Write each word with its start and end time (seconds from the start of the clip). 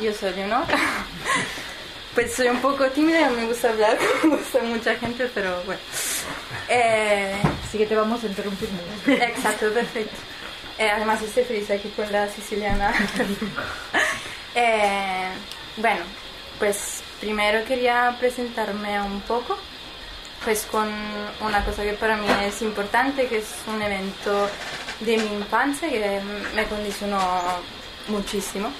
yo 0.00 0.12
soy 0.12 0.32
Leonor. 0.34 0.64
pues 2.14 2.34
soy 2.34 2.48
un 2.48 2.60
poco 2.60 2.86
tímida, 2.86 3.28
no 3.28 3.36
me 3.36 3.46
gusta 3.46 3.70
hablar, 3.70 3.98
me 4.24 4.36
gusta 4.36 4.62
mucha 4.62 4.94
gente, 4.96 5.30
pero 5.34 5.62
bueno. 5.64 5.80
Eh, 6.68 7.34
Así 7.70 7.78
que 7.78 7.86
te 7.86 7.94
vamos 7.94 8.22
a 8.24 8.26
interrumpir. 8.26 8.68
exacto, 9.06 9.72
perfecto. 9.72 10.16
Eh, 10.76 10.90
además 10.90 11.22
estoy 11.22 11.44
feliz 11.44 11.70
aquí 11.70 11.88
con 11.90 12.10
la 12.10 12.28
siciliana. 12.28 12.92
Eh, 14.52 15.28
bueno, 15.76 16.00
pues 16.58 17.04
primero 17.20 17.64
quería 17.64 18.16
presentarme 18.18 19.00
un 19.00 19.20
poco, 19.20 19.56
pues 20.44 20.66
con 20.68 20.88
una 21.40 21.64
cosa 21.64 21.84
que 21.84 21.92
para 21.92 22.16
mí 22.16 22.26
es 22.44 22.60
importante, 22.60 23.28
que 23.28 23.38
es 23.38 23.46
un 23.68 23.80
evento 23.80 24.50
de 24.98 25.18
mi 25.18 25.34
infancia 25.34 25.88
que 25.88 26.20
me 26.56 26.64
condicionó 26.64 27.20
muchísimo, 28.08 28.72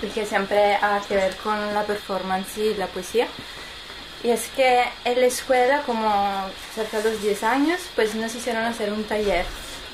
que 0.00 0.26
siempre 0.26 0.76
ha 0.76 1.00
que 1.08 1.16
ver 1.16 1.36
con 1.36 1.74
la 1.74 1.84
performance 1.84 2.58
y 2.58 2.74
la 2.74 2.86
poesía. 2.86 3.26
Y 4.22 4.30
es 4.30 4.48
que 4.56 4.82
en 5.04 5.20
la 5.20 5.26
escuela, 5.26 5.82
como 5.82 6.10
cerca 6.74 7.00
de 7.00 7.12
los 7.12 7.22
10 7.22 7.42
años, 7.44 7.80
pues 7.94 8.14
nos 8.14 8.34
hicieron 8.34 8.64
hacer 8.64 8.92
un 8.92 9.04
taller 9.04 9.44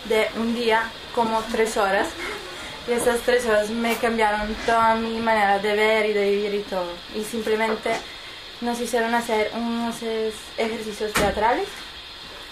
de 0.07 0.29
un 0.37 0.55
día, 0.55 0.91
como 1.15 1.41
tres 1.53 1.77
horas. 1.77 2.09
Y 2.89 2.93
esas 2.93 3.21
tres 3.21 3.47
horas 3.47 3.71
me 3.71 3.95
cambiaron 3.97 4.55
toda 4.67 4.95
mi 4.97 5.19
manera 5.19 5.59
de 5.59 5.75
ver 5.75 6.07
y 6.07 6.13
de 6.13 6.31
vivir 6.31 6.55
y 6.55 6.63
todo. 6.63 6.89
Y 7.15 7.23
simplemente 7.23 7.91
nos 8.61 8.81
hicieron 8.81 9.15
hacer 9.15 9.51
unos 9.55 9.97
ejercicios 10.57 11.13
teatrales. 11.13 11.69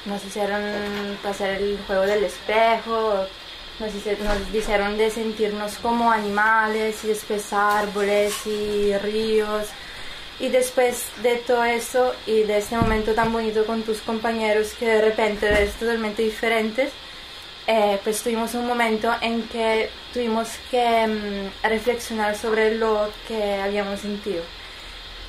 Nos 0.04 0.24
hicieron 0.24 0.62
pasar 1.22 1.50
el 1.50 1.78
juego 1.86 2.02
del 2.02 2.24
espejo. 2.24 3.26
Nos, 3.80 3.94
nos 3.94 4.52
dijeron 4.52 4.98
de 4.98 5.10
sentirnos 5.10 5.78
como 5.78 6.12
animales 6.12 7.02
y 7.02 7.08
después 7.08 7.52
árboles 7.52 8.34
y 8.46 8.94
ríos. 8.98 9.68
Y 10.38 10.48
después 10.48 11.06
de 11.22 11.36
todo 11.36 11.64
eso 11.64 12.14
y 12.26 12.42
de 12.42 12.58
este 12.58 12.76
momento 12.76 13.14
tan 13.14 13.32
bonito 13.32 13.64
con 13.66 13.82
tus 13.82 13.98
compañeros 14.02 14.74
que 14.78 14.86
de 14.86 15.02
repente 15.02 15.48
ves 15.48 15.72
totalmente 15.74 16.22
diferentes, 16.22 16.92
eh, 17.66 18.00
pues 18.02 18.22
tuvimos 18.22 18.54
un 18.54 18.66
momento 18.66 19.14
en 19.20 19.42
que 19.48 19.90
tuvimos 20.12 20.48
que 20.70 21.06
mm, 21.06 21.66
reflexionar 21.66 22.36
sobre 22.36 22.74
lo 22.74 23.10
que 23.28 23.54
habíamos 23.54 24.00
sentido. 24.00 24.42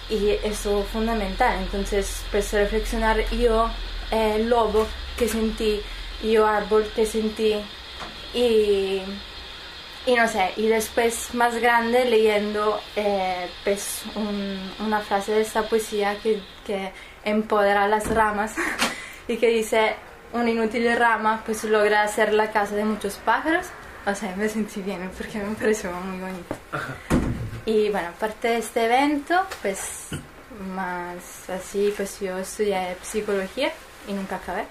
Y 0.10 0.32
eso 0.44 0.84
fundamental. 0.92 1.58
Entonces, 1.62 2.24
pues 2.32 2.52
reflexionar 2.54 3.30
yo, 3.32 3.70
eh, 4.12 4.44
lobo, 4.46 4.88
que 5.18 5.28
sentí, 5.28 5.82
yo, 6.24 6.46
árbol, 6.48 6.90
que 6.96 7.06
sentí. 7.06 7.56
Y, 8.34 9.02
y 10.06 10.16
no 10.16 10.28
sé, 10.28 10.52
y 10.58 10.68
después 10.68 11.34
más 11.34 11.56
grande 11.58 12.06
leyendo 12.06 12.80
eh, 12.96 13.50
pues 13.64 14.04
un- 14.16 14.72
una 14.80 15.00
frase 15.02 15.34
de 15.34 15.42
esta 15.42 15.64
poesía 15.64 16.18
que, 16.22 16.42
que 16.66 16.92
empodera 17.24 17.88
las 17.88 18.08
ramas 18.14 18.56
y 19.28 19.38
que 19.38 19.48
dice, 19.48 19.96
una 20.34 20.50
inútil 20.50 20.96
rama 20.98 21.44
pues 21.46 21.64
logra 21.66 22.04
hacer 22.04 22.34
la 22.34 22.52
casa 22.52 22.76
de 22.76 22.86
muchos 22.86 23.16
pájaros. 23.26 23.68
O 24.06 24.16
sea, 24.16 24.36
me 24.36 24.50
sentí 24.50 24.82
bien 24.82 25.12
porque 25.16 25.38
me 25.38 25.54
pareció 25.56 25.92
muy 25.92 26.20
bonito. 26.20 26.56
Y 27.68 27.90
bueno, 27.90 28.08
aparte 28.10 28.48
de 28.48 28.58
este 28.58 28.86
evento, 28.86 29.40
pues 29.62 30.08
más 30.74 31.48
así, 31.50 31.94
pues 31.96 32.20
yo 32.20 32.38
estudié 32.40 32.96
psicología 33.04 33.72
y 34.08 34.14
nunca 34.14 34.38
acabé. 34.38 34.64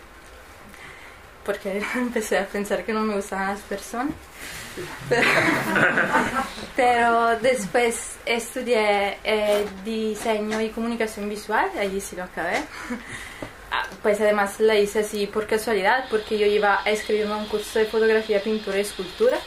Porque 1.45 1.83
empecé 1.95 2.39
a 2.39 2.47
pensar 2.47 2.85
que 2.85 2.93
no 2.93 3.01
me 3.01 3.15
gustaban 3.15 3.49
las 3.49 3.61
personas. 3.61 4.13
Pero, 5.09 5.29
pero 6.77 7.39
después 7.41 8.17
estudié 8.25 9.19
eh, 9.25 9.67
diseño 9.85 10.61
y 10.61 10.71
comunicación 10.71 11.29
visual, 11.29 11.71
allí 11.79 12.01
sí 12.01 12.17
lo 12.17 12.25
acabé. 12.25 12.57
Ah, 13.71 13.87
Pues 14.03 14.21
además 14.21 14.59
la 14.61 14.75
hice 14.77 15.01
así 15.01 15.27
por 15.27 15.47
casualidad, 15.47 16.07
porque 16.11 16.39
yo 16.39 16.47
iba 16.47 16.81
a 16.85 16.91
escribirme 16.91 17.35
un 17.35 17.47
curso 17.47 17.79
de 17.79 17.87
fotografía, 17.87 18.43
pintura 18.43 18.79
y 18.79 18.83
escultura. 18.83 19.39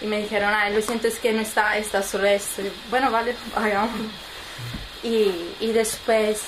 Y 0.00 0.06
me 0.06 0.18
dijeron, 0.18 0.50
ah, 0.54 0.68
lo 0.70 0.80
siento, 0.82 1.08
es 1.08 1.18
que 1.18 1.32
no 1.32 1.40
está, 1.42 1.76
está 1.76 2.02
solo 2.02 2.26
esto. 2.26 2.62
Y, 2.62 2.72
bueno, 2.90 3.10
vale, 3.10 3.36
hagamos. 3.54 3.90
Y, 5.02 5.56
y 5.60 5.72
después 5.72 6.42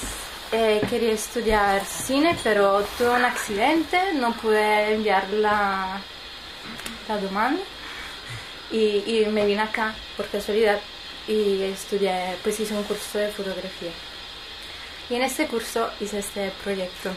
eh, 0.52 0.82
quería 0.88 1.12
estudiar 1.12 1.84
cine, 1.84 2.36
pero 2.44 2.84
tuve 2.98 3.08
un 3.08 3.24
accidente, 3.24 4.12
no 4.14 4.34
pude 4.34 4.94
enviar 4.94 5.28
la, 5.30 6.00
la 7.08 7.16
demanda. 7.16 7.62
Y, 8.70 9.26
me 9.30 9.44
vine 9.46 9.62
acá 9.62 9.94
por 10.16 10.26
casualidad 10.28 10.80
y 11.28 11.62
estudié, 11.62 12.36
pues 12.42 12.58
hice 12.60 12.74
un 12.74 12.84
curso 12.84 13.18
de 13.18 13.28
fotografía. 13.28 13.90
Y 15.10 15.14
en 15.14 15.22
este 15.22 15.46
curso 15.46 15.90
hice 16.00 16.18
este 16.20 16.52
proyecto. 16.62 17.10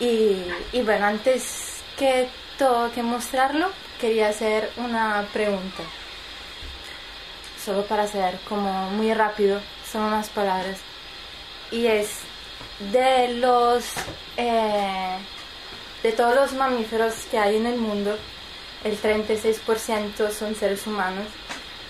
Y, 0.00 0.36
y 0.72 0.82
bueno, 0.82 1.06
antes 1.06 1.82
que 1.98 2.28
todo 2.58 2.92
que 2.92 3.02
mostrarlo, 3.02 3.70
quería 4.00 4.28
hacer 4.28 4.70
una 4.76 5.26
pregunta. 5.32 5.82
Solo 7.62 7.84
para 7.86 8.04
hacer 8.04 8.38
como 8.48 8.90
muy 8.90 9.12
rápido, 9.14 9.60
son 9.90 10.02
unas 10.02 10.28
palabras. 10.30 10.91
Y 11.72 11.86
es 11.86 12.18
de 12.92 13.34
los 13.34 13.84
eh, 14.36 15.18
de 16.02 16.12
todos 16.12 16.34
los 16.34 16.52
mamíferos 16.52 17.14
que 17.30 17.38
hay 17.38 17.56
en 17.56 17.66
el 17.66 17.78
mundo, 17.78 18.16
el 18.84 19.00
36% 19.00 20.30
son 20.30 20.54
seres 20.54 20.86
humanos, 20.86 21.26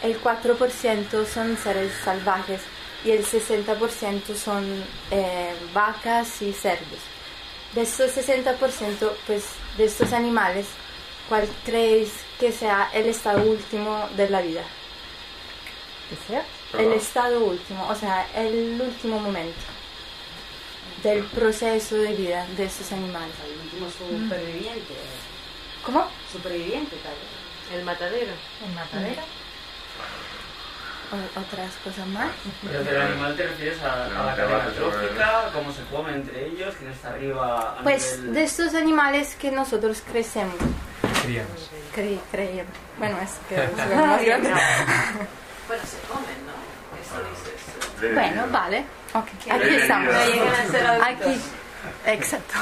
el 0.02 0.20
4% 0.20 1.26
son 1.26 1.56
seres 1.56 1.92
salvajes 2.04 2.60
y 3.04 3.10
el 3.12 3.24
60% 3.24 4.34
son 4.36 4.84
eh, 5.10 5.54
vacas 5.72 6.42
y 6.42 6.52
cerdos. 6.52 6.98
De 7.74 7.82
estos 7.82 8.14
60%, 8.14 9.12
pues 9.26 9.44
de 9.78 9.86
estos 9.86 10.12
animales, 10.12 10.66
¿cuál 11.28 11.48
creéis 11.64 12.12
que 12.38 12.52
sea 12.52 12.90
el 12.92 13.06
estado 13.06 13.42
último 13.42 14.08
de 14.16 14.28
la 14.28 14.42
vida? 14.42 14.62
¿Qué? 16.28 16.61
El 16.78 16.92
estado 16.92 17.40
último, 17.44 17.86
o 17.88 17.94
sea, 17.94 18.26
el 18.34 18.80
último 18.80 19.18
momento 19.18 19.60
del 21.02 21.24
proceso 21.24 21.96
de 21.96 22.14
vida 22.14 22.46
de 22.56 22.64
estos 22.64 22.90
animales. 22.92 23.34
El 23.46 23.60
último 23.60 23.88
superviviente. 23.90 24.94
¿Cómo? 25.84 26.06
Superviviente, 26.30 26.96
tal 26.96 27.12
vez. 27.12 27.78
El 27.78 27.84
matadero. 27.84 28.32
¿En 28.64 28.74
matadero? 28.74 29.22
O- 31.12 31.40
otras 31.40 31.70
cosas 31.84 32.06
más. 32.06 32.30
Pero 32.62 32.84
del 32.84 33.02
animal 33.02 33.36
te 33.36 33.46
refieres 33.46 33.82
a, 33.82 34.04
a 34.06 34.26
la 34.26 34.34
cadena 34.36 34.66
trófica, 34.74 35.50
cómo 35.52 35.70
se 35.72 35.82
come 35.90 36.12
entre 36.14 36.46
ellos, 36.46 36.74
quién 36.78 36.90
está 36.92 37.10
arriba 37.10 37.76
a 37.78 37.82
Pues 37.82 38.18
nivel- 38.20 38.32
de 38.32 38.44
estos 38.44 38.74
animales 38.74 39.34
que 39.34 39.50
nosotros 39.50 40.02
crecemos, 40.10 40.54
Criamos. 41.22 41.70
cre 41.94 42.18
creemos. 42.30 42.72
Bueno, 42.98 43.18
es 43.20 43.32
que 43.48 43.56
es 43.62 43.76
más 44.06 44.24
grande. 44.24 44.50
Bueno, 45.68 45.84
se 45.86 45.96
comen. 46.08 46.41
Bueno, 48.12 48.46
vale. 48.50 48.84
Ok, 49.14 49.28
aquí 49.50 49.74
estamos. 49.76 50.14
Aquí. 51.02 51.40
Exacto. 52.06 52.54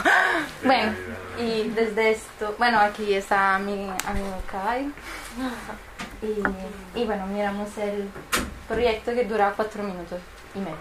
Bueno, 0.65 0.93
y 1.39 1.69
desde 1.71 2.11
esto, 2.13 2.55
bueno, 2.59 2.79
aquí 2.81 3.15
está 3.15 3.59
mi 3.59 3.91
amigo 4.07 4.43
caballo. 4.51 4.91
Y, 6.23 6.99
y 7.01 7.05
bueno, 7.07 7.27
miramos 7.27 7.77
el 7.79 8.09
proyecto 8.69 9.15
que 9.15 9.25
dura 9.25 9.53
cuatro 9.57 9.83
minutos 9.83 10.21
y 10.55 10.59
medio. 10.59 10.77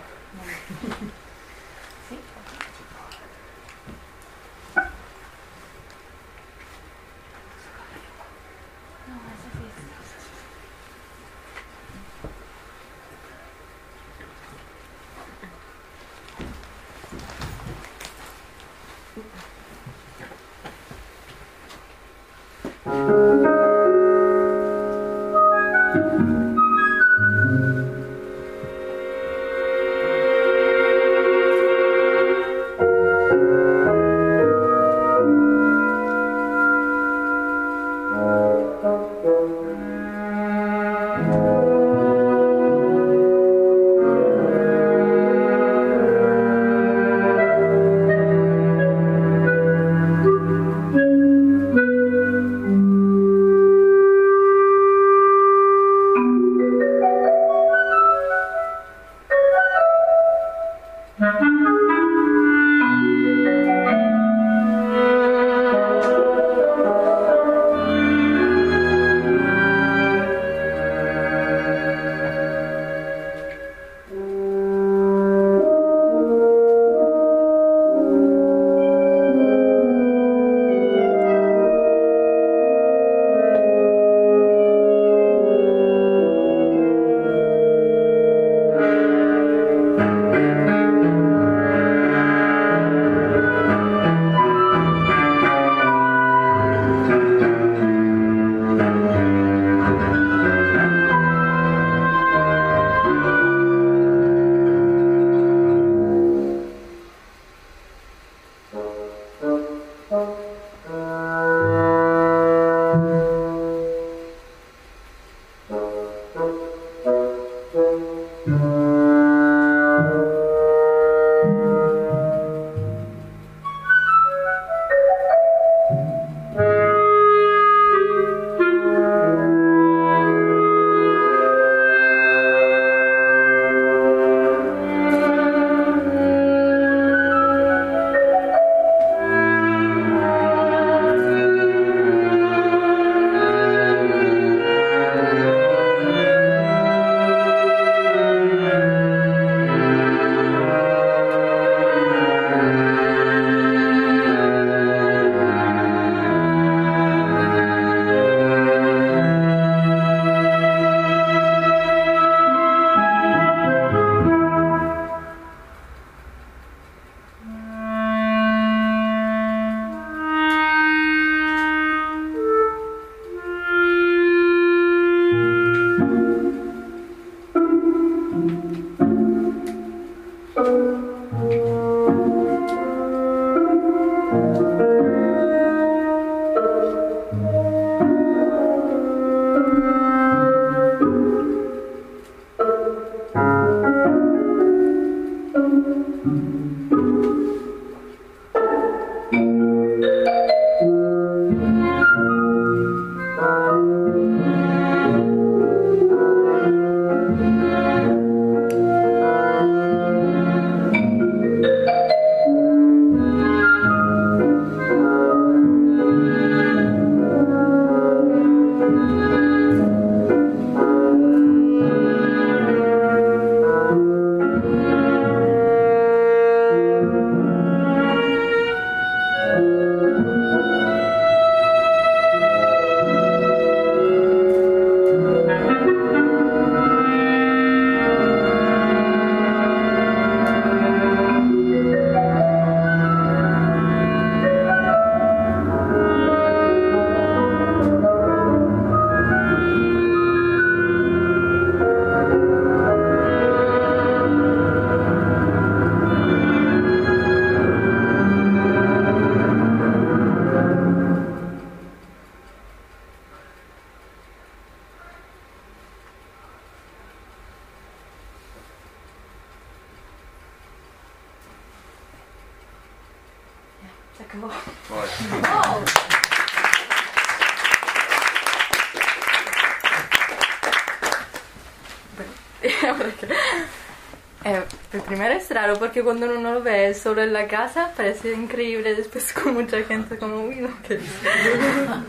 Porque 285.90 286.04
cuando 286.04 286.28
uno 286.28 286.54
lo 286.54 286.62
ve 286.62 286.94
solo 286.94 287.24
en 287.24 287.34
la 287.34 287.48
casa 287.48 287.92
parece 287.98 288.31
increíble, 288.34 288.94
después 288.94 289.34
con 289.44 289.56
mucha 289.56 289.81
gente 289.81 290.19
como, 290.19 290.44
uy, 290.44 290.58
no, 290.58 290.69
¿qué 290.88 290.98
dice?". 290.98 291.30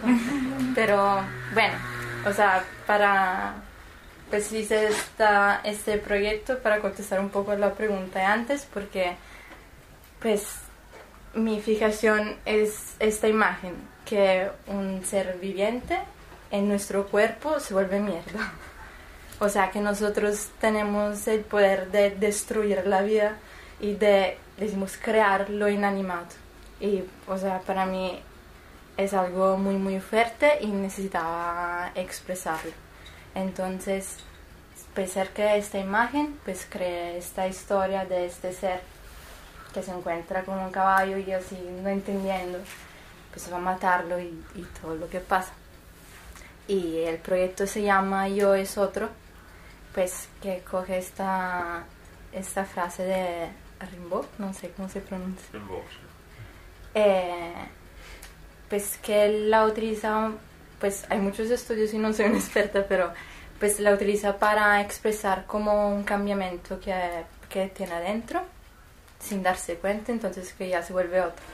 Pero 0.75 1.25
bueno, 1.55 1.75
o 2.27 2.33
sea, 2.35 2.63
para, 2.87 3.55
pues 4.29 4.53
hice 4.53 4.89
esta, 4.89 5.63
este 5.65 5.97
proyecto 5.97 6.59
para 6.59 6.81
contestar 6.81 7.21
un 7.21 7.31
poco 7.31 7.55
la 7.55 7.73
pregunta 7.73 8.19
de 8.19 8.27
antes 8.27 8.69
porque, 8.71 9.17
pues, 10.21 10.47
mi 11.33 11.63
fijación 11.63 12.37
es 12.45 12.97
esta 12.99 13.29
imagen, 13.29 13.77
que 14.05 14.51
un 14.67 15.03
ser 15.07 15.39
viviente 15.41 15.99
en 16.51 16.69
nuestro 16.69 17.07
cuerpo 17.07 17.59
se 17.61 17.73
vuelve 17.73 17.99
mierda. 17.99 18.53
O 19.43 19.49
sea, 19.49 19.71
que 19.71 19.81
nosotros 19.81 20.51
tenemos 20.61 21.27
el 21.27 21.41
poder 21.41 21.91
de 21.91 22.11
destruir 22.11 22.87
la 22.87 23.01
vida 23.01 23.39
y 23.81 23.95
de, 23.95 24.39
decimos, 24.57 24.99
crear 25.03 25.51
lo 25.51 25.69
inanimado. 25.69 26.27
Y, 26.81 27.05
o 27.27 27.37
sea, 27.37 27.61
para 27.61 27.87
mí 27.87 28.21
es 28.97 29.15
algo 29.15 29.57
muy, 29.57 29.77
muy 29.77 30.01
fuerte 30.01 30.59
y 30.61 30.67
necesitaba 30.67 31.93
expresarlo. 31.95 32.73
Entonces, 33.35 34.19
cerca 35.07 35.43
de 35.43 35.59
esta 35.59 35.79
imagen, 35.79 36.39
pues 36.45 36.67
creé 36.69 37.19
esta 37.19 37.47
historia 37.47 38.05
de 38.05 38.27
este 38.27 38.53
ser 38.53 38.81
que 39.73 39.83
se 39.83 39.93
encuentra 39.93 40.43
con 40.43 40.59
un 40.59 40.71
caballo 40.71 41.17
y 41.17 41.33
así 41.33 41.57
no 41.83 41.89
entendiendo, 41.89 42.59
pues 43.33 43.51
va 43.53 43.57
a 43.57 43.61
matarlo 43.61 44.21
y, 44.21 44.45
y 44.55 44.67
todo 44.81 44.97
lo 44.97 45.09
que 45.09 45.21
pasa. 45.21 45.53
Y 46.67 46.99
el 46.99 47.19
proyecto 47.19 47.67
se 47.67 47.83
llama 47.83 48.29
Yo 48.29 48.55
es 48.55 48.77
otro, 48.79 49.09
pues 49.95 50.29
que 50.43 50.63
coge 50.69 50.99
esta, 50.99 51.85
esta 52.33 52.65
frase 52.65 53.05
de 53.05 53.49
Rimbaud, 53.87 54.27
no 54.39 54.53
sé 54.53 54.71
cómo 54.71 54.89
se 54.89 55.01
pronuncia. 55.01 55.47
Box. 55.69 55.87
Eh, 56.95 57.55
pues 58.69 58.99
que 59.03 59.29
la 59.29 59.67
utiliza, 59.67 60.33
pues 60.79 61.05
hay 61.09 61.19
muchos 61.19 61.51
estudios 61.51 61.93
y 61.95 61.99
no 61.99 62.13
soy 62.13 62.27
una 62.27 62.39
experta, 62.39 62.87
pero 62.89 63.13
pues 63.59 63.81
la 63.81 63.93
utiliza 63.93 64.39
para 64.39 64.81
expresar 64.81 65.47
como 65.47 65.95
un 65.95 66.03
cambiamiento 66.05 66.81
que, 66.81 66.95
que 67.49 67.69
tiene 67.69 67.93
adentro 67.93 68.43
sin 69.21 69.43
darse 69.43 69.77
cuenta, 69.77 70.13
entonces 70.13 70.55
que 70.55 70.69
ya 70.69 70.83
se 70.83 70.93
vuelve 70.93 71.21
otro. 71.21 71.45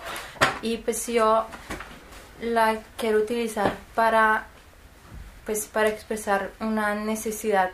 Y 0.62 0.78
pues 0.78 1.06
yo 1.06 1.46
la 2.40 2.78
quiero 2.96 3.18
utilizar 3.18 3.74
para 3.94 4.46
pues 5.44 5.66
para 5.66 5.88
expresar 5.88 6.50
una 6.60 6.94
necesidad 6.94 7.70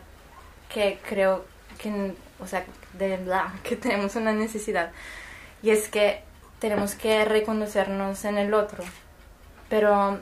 que 0.71 0.99
creo 1.07 1.45
que 1.79 2.13
o 2.39 2.47
sea 2.47 2.65
de 2.97 3.09
verdad 3.17 3.45
que 3.63 3.75
tenemos 3.75 4.15
una 4.15 4.33
necesidad. 4.33 4.91
Y 5.61 5.69
es 5.71 5.89
que 5.89 6.21
tenemos 6.59 6.95
que 6.95 7.25
reconocernos 7.25 8.23
en 8.25 8.37
el 8.37 8.53
otro. 8.53 8.83
Pero 9.69 10.19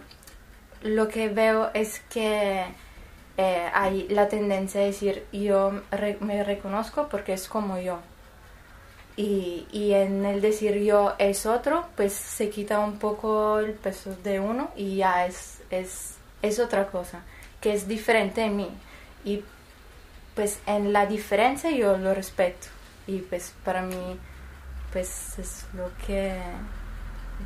lo 0.83 1.07
que 1.07 1.29
veo 1.29 1.71
es 1.73 1.99
que 2.09 2.65
eh, 3.37 3.69
hay 3.73 4.07
la 4.09 4.27
tendencia 4.27 4.81
a 4.81 4.85
decir 4.85 5.25
yo 5.31 5.81
re- 5.91 6.17
me 6.21 6.43
reconozco 6.43 7.07
porque 7.09 7.33
es 7.33 7.47
como 7.47 7.77
yo. 7.79 7.99
Y, 9.17 9.67
y 9.71 9.93
en 9.93 10.25
el 10.25 10.41
decir 10.41 10.75
yo 10.79 11.13
es 11.19 11.45
otro, 11.45 11.85
pues 11.95 12.13
se 12.13 12.49
quita 12.49 12.79
un 12.79 12.97
poco 12.97 13.59
el 13.59 13.73
peso 13.73 14.15
de 14.23 14.39
uno 14.39 14.71
y 14.75 14.97
ya 14.97 15.25
es, 15.25 15.61
es, 15.69 16.15
es 16.41 16.59
otra 16.59 16.87
cosa, 16.87 17.21
que 17.59 17.73
es 17.73 17.87
diferente 17.87 18.41
de 18.41 18.49
mí. 18.49 18.69
Y 19.25 19.43
pues 20.35 20.59
en 20.65 20.93
la 20.93 21.05
diferencia 21.05 21.71
yo 21.71 21.97
lo 21.97 22.13
respeto. 22.13 22.67
Y 23.07 23.19
pues 23.19 23.53
para 23.63 23.81
mí, 23.81 24.19
pues 24.91 25.37
es 25.39 25.65
lo 25.73 25.91
que, 26.05 26.35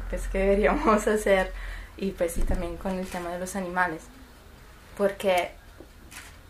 pues, 0.10 0.28
que 0.28 0.40
deberíamos 0.40 1.08
hacer. 1.08 1.52
Y 1.98 2.12
pues 2.12 2.36
también 2.46 2.76
con 2.78 3.00
el 3.00 3.08
tema 3.08 3.32
de 3.32 3.40
los 3.40 3.56
animales. 3.56 4.02
Porque 4.98 5.52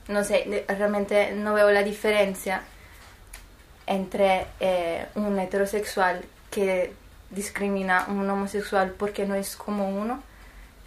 no 0.08 0.24
sé, 0.24 0.66
realmente 0.68 1.32
no 1.34 1.54
veo 1.54 1.72
la 1.72 1.84
diferencia 1.84 2.62
entre 3.88 4.48
eh, 4.60 5.08
un 5.16 5.38
heterosexual 5.40 6.24
que 6.52 6.94
discrimina 7.30 8.06
a 8.06 8.12
un 8.12 8.30
homosexual 8.30 8.94
porque 8.98 9.26
no 9.26 9.36
es 9.36 9.56
como 9.56 9.90
uno, 9.90 10.22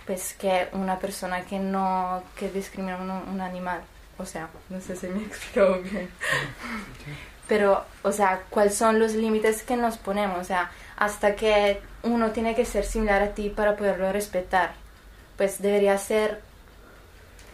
pues 0.06 0.34
que 0.34 0.68
una 0.72 0.98
persona 0.98 1.42
que 1.42 1.58
no, 1.58 2.22
que 2.36 2.50
discrimina 2.50 2.96
a 2.96 3.30
un 3.30 3.40
animal. 3.40 3.80
O 4.18 4.26
sea, 4.26 4.48
no 4.68 4.80
sé 4.80 4.96
si 4.96 5.06
me 5.08 5.20
he 5.22 5.26
explicado 5.26 5.80
bien. 5.82 6.08
Pero, 7.46 7.84
o 8.02 8.12
sea, 8.12 8.42
¿cuáles 8.50 8.74
son 8.74 8.98
los 8.98 9.14
límites 9.14 9.62
que 9.62 9.76
nos 9.76 9.96
ponemos? 9.96 10.38
O 10.38 10.44
sea, 10.44 10.70
hasta 10.96 11.34
que 11.34 11.80
uno 12.02 12.30
tiene 12.32 12.54
que 12.54 12.64
ser 12.66 12.84
similar 12.84 13.22
a 13.22 13.34
ti 13.34 13.48
para 13.48 13.76
poderlo 13.76 14.12
respetar. 14.12 14.72
Pues 15.36 15.62
debería 15.62 15.96
ser 15.98 16.42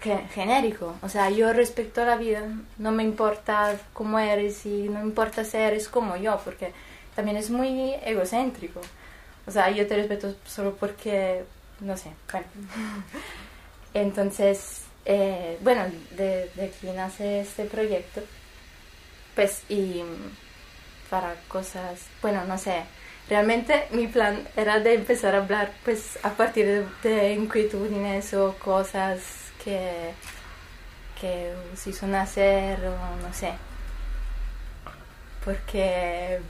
ge- 0.03 0.27
genérico. 0.35 0.97
O 1.03 1.09
sea, 1.09 1.31
yo 1.31 1.53
respeto 1.53 2.05
la 2.05 2.17
vida, 2.17 2.43
no 2.79 2.93
me 2.93 3.03
importa 3.03 3.77
cómo 3.93 4.19
eres 4.19 4.67
y 4.67 4.89
no 4.89 5.01
me 5.01 5.07
importa 5.07 5.45
si 5.45 5.57
eres 5.57 5.89
como 5.89 6.17
yo, 6.17 6.41
porque 6.45 6.73
también 7.15 7.37
es 7.37 7.51
muy 7.51 7.95
egocéntrico. 8.05 8.81
O 9.47 9.51
sea, 9.51 9.71
yo 9.71 9.87
te 9.87 9.97
respeto 9.97 10.35
solo 10.47 10.75
porque, 10.77 11.45
no 11.81 11.97
sé, 11.97 12.11
bueno. 12.33 12.47
Entonces, 13.95 14.84
eh, 15.05 15.59
bueno, 15.61 15.85
de, 16.13 16.51
de 16.55 16.65
aquí 16.65 16.87
nace 16.89 17.41
este 17.41 17.65
proyecto. 17.65 18.23
Pues, 19.35 19.63
y 19.69 20.03
para 21.11 21.35
cosas, 21.49 22.01
bueno, 22.23 22.45
no 22.45 22.59
sé. 22.59 22.85
Realmente 23.29 23.87
mi 23.91 24.07
plan 24.07 24.47
era 24.57 24.81
de 24.81 24.95
empezar 24.95 25.35
a 25.35 25.39
hablar 25.39 25.73
pues 25.85 26.19
a 26.23 26.31
partir 26.31 26.67
de, 26.67 27.09
de 27.09 27.33
inquietudes 27.33 28.35
o 28.35 28.55
cosas 28.59 29.21
que, 29.65 30.13
que 31.19 31.55
os 31.73 31.87
hizo 31.87 32.07
nacer 32.07 32.79
o 32.85 33.27
no 33.27 33.33
sé. 33.33 33.53
Porque... 35.45 36.41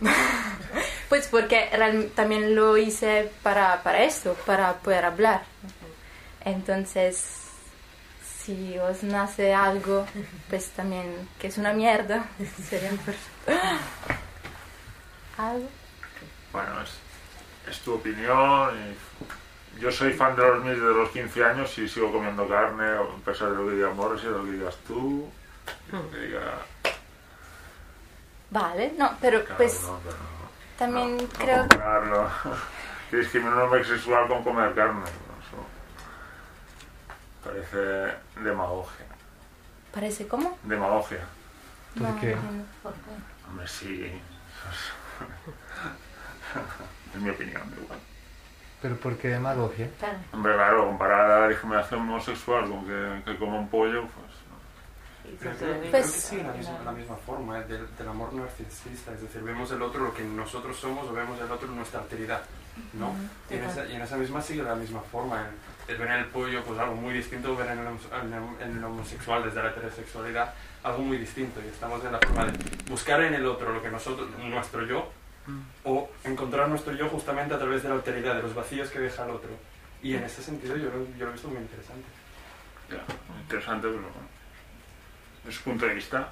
pues 1.08 1.28
porque 1.28 1.68
también 2.14 2.54
lo 2.54 2.76
hice 2.76 3.30
para, 3.42 3.82
para 3.82 4.04
esto, 4.04 4.36
para 4.46 4.74
poder 4.74 5.04
hablar. 5.04 5.42
Entonces, 6.44 7.43
si 8.44 8.78
os 8.78 9.02
nace 9.02 9.54
algo, 9.54 10.06
pues 10.50 10.70
también 10.70 11.28
que 11.38 11.46
es 11.48 11.58
una 11.58 11.72
mierda, 11.72 12.24
sería. 12.68 12.90
¿Algo? 15.38 15.68
Bueno, 16.52 16.82
es, 16.82 16.90
es 17.70 17.80
tu 17.80 17.94
opinión. 17.94 18.70
y 19.76 19.80
yo 19.80 19.90
soy 19.90 20.12
fan 20.12 20.36
de 20.36 20.46
los 20.46 20.62
míos 20.62 20.78
desde 20.78 20.94
los 20.94 21.10
15 21.10 21.44
años 21.44 21.78
y 21.78 21.88
sigo 21.88 22.12
comiendo 22.12 22.46
carne, 22.46 22.84
a 22.84 23.24
pesar 23.24 23.50
de 23.50 23.56
lo 23.56 23.66
que 23.66 23.74
diga 23.74 23.90
Morris 23.90 24.22
y 24.22 24.26
lo 24.26 24.44
que 24.44 24.52
digas 24.52 24.76
tú. 24.86 25.28
y 25.88 25.92
lo 25.96 26.10
que 26.10 26.18
diga 26.18 26.40
Vale, 28.50 28.92
no, 28.96 29.16
pero 29.20 29.44
pues 29.56 29.82
¿no? 29.82 29.98
Pero 30.04 30.16
también 30.78 31.16
no, 31.16 31.22
no 31.22 31.28
creo 31.30 31.66
que 33.10 33.16
discriminar 33.16 33.54
un 33.54 33.62
homosexual 33.62 34.28
con 34.28 34.44
comer 34.44 34.74
carne. 34.74 35.02
¿No? 37.44 37.50
Parece 37.52 38.14
demagogia. 38.42 39.06
parece 39.92 40.26
como 40.26 40.58
Demagogia. 40.64 41.20
¿Por 41.94 42.02
No, 42.02 42.20
qué? 42.20 42.32
entiendo. 42.32 42.64
Hombre, 43.48 43.68
sí. 43.68 44.20
es 47.14 47.20
mi 47.20 47.30
opinión, 47.30 47.62
igual. 47.82 47.98
¿Pero 48.82 48.96
por 48.96 49.16
qué 49.16 49.28
demagogia? 49.28 49.88
Hombre, 50.32 50.54
claro, 50.54 50.86
comparar 50.86 51.40
la 51.42 51.48
discriminación 51.48 52.00
homosexual 52.00 52.68
con 52.68 52.84
que, 52.86 53.22
que 53.24 53.38
coma 53.38 53.58
un 53.60 53.68
pollo, 53.68 54.02
pues... 54.02 54.34
Que, 55.24 55.48
Pues- 55.48 55.56
creo 55.58 55.90
que 55.90 56.02
sí, 56.04 56.36
la 56.42 56.52
misma, 56.52 56.78
la 56.84 56.92
misma 56.92 57.16
forma, 57.16 57.58
eh, 57.58 57.64
del, 57.64 57.96
del 57.96 58.08
amor 58.08 58.34
narcisista, 58.34 59.12
es 59.12 59.22
decir, 59.22 59.40
vemos 59.42 59.70
el 59.72 59.80
otro 59.80 60.04
lo 60.04 60.12
que 60.14 60.22
nosotros 60.22 60.76
somos 60.76 61.08
o 61.08 61.12
vemos 61.14 61.40
el 61.40 61.50
otro 61.50 61.66
nuestra 61.68 62.00
alteridad, 62.00 62.42
¿no? 62.92 63.14
y, 63.48 63.54
en 63.54 63.64
esa, 63.64 63.86
y 63.86 63.94
en 63.96 64.02
esa 64.02 64.16
misma 64.18 64.42
sigue 64.42 64.62
la 64.62 64.74
misma 64.74 65.00
forma, 65.00 65.40
en, 65.40 65.46
el 65.88 65.96
ver 65.98 66.08
en 66.08 66.14
el 66.14 66.24
pollo 66.26 66.62
pues 66.64 66.78
algo 66.78 66.94
muy 66.94 67.12
distinto, 67.14 67.56
ver 67.56 67.68
en 67.72 67.78
el, 67.80 67.86
en 67.86 68.32
el- 68.32 68.62
en 68.70 68.78
el 68.78 68.84
homosexual 68.84 69.42
desde 69.44 69.62
la 69.62 69.70
heterosexualidad 69.70 70.54
algo 70.82 70.98
muy 71.00 71.16
distinto, 71.18 71.60
y 71.64 71.68
estamos 71.68 72.04
en 72.04 72.12
la 72.12 72.18
forma 72.18 72.44
de 72.46 72.52
buscar 72.90 73.20
en 73.22 73.34
el 73.34 73.46
otro 73.46 73.72
lo 73.72 73.82
que 73.82 73.88
nosotros, 73.90 74.28
nuestro 74.38 74.84
yo, 74.86 75.10
o 75.84 76.10
encontrar 76.24 76.68
nuestro 76.68 76.92
yo 76.94 77.08
justamente 77.08 77.54
a 77.54 77.58
través 77.58 77.82
de 77.82 77.88
la 77.90 77.94
alteridad, 77.96 78.34
de 78.36 78.42
los 78.42 78.54
vacíos 78.54 78.90
que 78.90 78.98
deja 78.98 79.24
el 79.24 79.30
otro. 79.30 79.50
Y 80.02 80.14
en 80.14 80.24
ese 80.24 80.42
sentido 80.42 80.76
yo, 80.76 80.84
lo- 80.90 81.06
yo 81.18 81.24
lo 81.24 81.30
he 81.30 81.32
visto 81.32 81.48
muy 81.48 81.58
interesante. 81.58 82.04
Ya, 82.90 83.02
interesante, 83.40 83.86
pero 83.88 84.00
bueno. 84.00 84.28
De 85.44 85.52
su 85.52 85.62
punto 85.62 85.86
de 85.86 85.94
vista. 85.94 86.28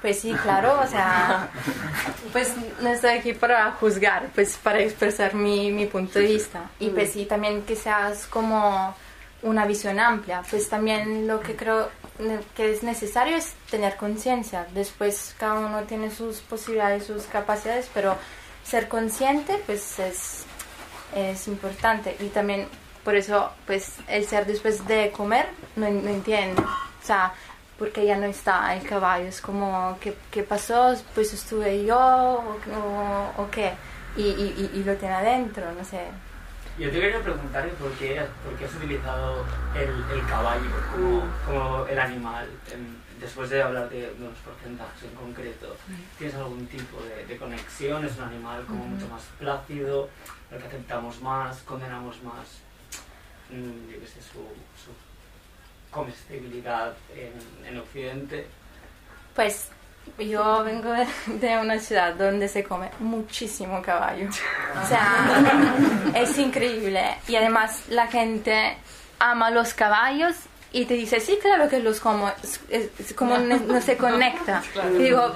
Pues 0.00 0.20
sí, 0.20 0.32
claro, 0.42 0.80
o 0.80 0.86
sea, 0.86 1.48
pues 2.32 2.52
no 2.80 2.90
estoy 2.90 3.10
aquí 3.10 3.32
para 3.32 3.72
juzgar, 3.72 4.28
pues 4.34 4.56
para 4.56 4.80
expresar 4.80 5.34
mi, 5.34 5.70
mi 5.70 5.86
punto 5.86 6.18
de 6.18 6.26
vista. 6.26 6.70
Y 6.80 6.90
pues 6.90 7.12
sí, 7.12 7.26
también 7.26 7.62
que 7.62 7.76
seas 7.76 8.26
como 8.26 8.94
una 9.42 9.66
visión 9.66 9.98
amplia, 9.98 10.42
pues 10.48 10.68
también 10.68 11.26
lo 11.26 11.40
que 11.40 11.56
creo 11.56 11.88
que 12.54 12.72
es 12.72 12.82
necesario 12.82 13.36
es 13.36 13.52
tener 13.70 13.96
conciencia. 13.96 14.66
Después 14.72 15.34
cada 15.38 15.54
uno 15.54 15.82
tiene 15.82 16.10
sus 16.10 16.38
posibilidades, 16.40 17.06
sus 17.06 17.24
capacidades, 17.24 17.90
pero 17.92 18.16
ser 18.64 18.88
consciente 18.88 19.60
pues 19.66 19.98
es, 19.98 20.44
es 21.14 21.48
importante. 21.48 22.16
Y 22.20 22.28
también 22.28 22.68
por 23.04 23.16
eso 23.16 23.50
pues 23.66 23.94
el 24.06 24.26
ser 24.26 24.46
después 24.46 24.86
de 24.86 25.10
comer 25.10 25.48
no, 25.74 25.90
no 25.90 26.08
entiendo. 26.08 26.62
O 26.62 27.04
sea, 27.04 27.34
porque 27.82 28.06
ya 28.06 28.16
no 28.16 28.26
está 28.26 28.76
el 28.76 28.86
caballo, 28.86 29.26
es 29.26 29.40
como, 29.40 29.98
¿qué, 30.00 30.14
qué 30.30 30.44
pasó? 30.44 30.94
Pues 31.16 31.32
estuve 31.34 31.84
yo 31.84 31.98
o, 31.98 32.56
o- 32.78 33.42
o 33.42 33.50
qué, 33.50 33.72
y, 34.16 34.22
y, 34.22 34.70
y- 34.72 34.84
lo 34.84 34.94
tiene 34.94 35.14
adentro, 35.16 35.64
no 35.76 35.84
sé. 35.84 36.02
Yo 36.78 36.88
te 36.92 37.00
quería 37.00 37.20
preguntar 37.20 37.68
por 37.70 37.90
qué, 37.94 38.22
por 38.44 38.54
qué 38.56 38.66
has 38.66 38.74
utilizado 38.76 39.44
el, 39.74 39.90
el 40.16 40.26
caballo 40.28 40.70
como, 40.92 41.24
como 41.44 41.86
el 41.86 41.98
animal. 41.98 42.46
En- 42.72 43.02
después 43.20 43.50
de 43.50 43.60
hablar 43.60 43.88
de 43.90 44.14
unos 44.16 44.38
porcentajes 44.38 45.02
en 45.02 45.14
concreto, 45.16 45.74
¿tienes 46.18 46.36
algún 46.36 46.64
tipo 46.68 47.02
de, 47.02 47.26
de 47.26 47.36
conexión? 47.36 48.04
¿Es 48.04 48.16
un 48.16 48.24
animal 48.24 48.64
como 48.66 48.84
mucho 48.86 49.08
más 49.08 49.22
plácido, 49.40 50.08
al 50.52 50.58
que 50.58 50.66
aceptamos 50.68 51.20
más, 51.20 51.58
condenamos 51.62 52.22
más, 52.22 52.46
mm, 53.50 53.90
yo 53.90 53.98
qué 54.00 54.06
sé, 54.06 54.20
su, 54.22 54.38
su 54.78 54.90
comestibilidad 55.92 56.94
en, 57.14 57.66
en 57.66 57.78
Occidente? 57.78 58.46
Pues 59.36 59.70
yo 60.18 60.64
vengo 60.64 60.92
de, 61.26 61.58
una 61.58 61.78
ciudad 61.78 62.14
donde 62.14 62.48
se 62.48 62.64
come 62.64 62.90
muchísimo 62.98 63.80
caballo. 63.80 64.28
O 64.82 64.86
sea, 64.88 66.12
es 66.14 66.36
increíble. 66.38 67.18
Y 67.28 67.36
además 67.36 67.84
la 67.88 68.08
gente 68.08 68.76
ama 69.18 69.50
los 69.50 69.74
caballos 69.74 70.34
y 70.72 70.86
te 70.86 70.94
dice, 70.94 71.20
sí, 71.20 71.38
claro 71.40 71.68
que 71.68 71.78
los 71.78 72.00
como. 72.00 72.30
Es 72.68 73.14
como 73.14 73.38
no, 73.38 73.58
no 73.58 73.80
se 73.80 73.96
conecta. 73.96 74.62
Y 74.94 75.04
digo, 75.04 75.34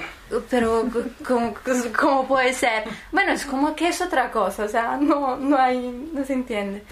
pero 0.51 0.89
¿cómo, 1.27 1.55
¿cómo 1.99 2.27
puede 2.27 2.53
ser? 2.55 2.85
Bueno, 3.13 3.33
es 3.33 3.45
como 3.45 3.77
que 3.77 3.89
es 3.89 4.01
otra 4.01 4.31
cosa. 4.31 4.65
O 4.65 4.69
sea, 4.69 4.97
no, 4.97 5.37
no 5.37 5.59
hay, 5.59 5.79
no 6.13 6.25
se 6.25 6.33
entiende. 6.33 6.83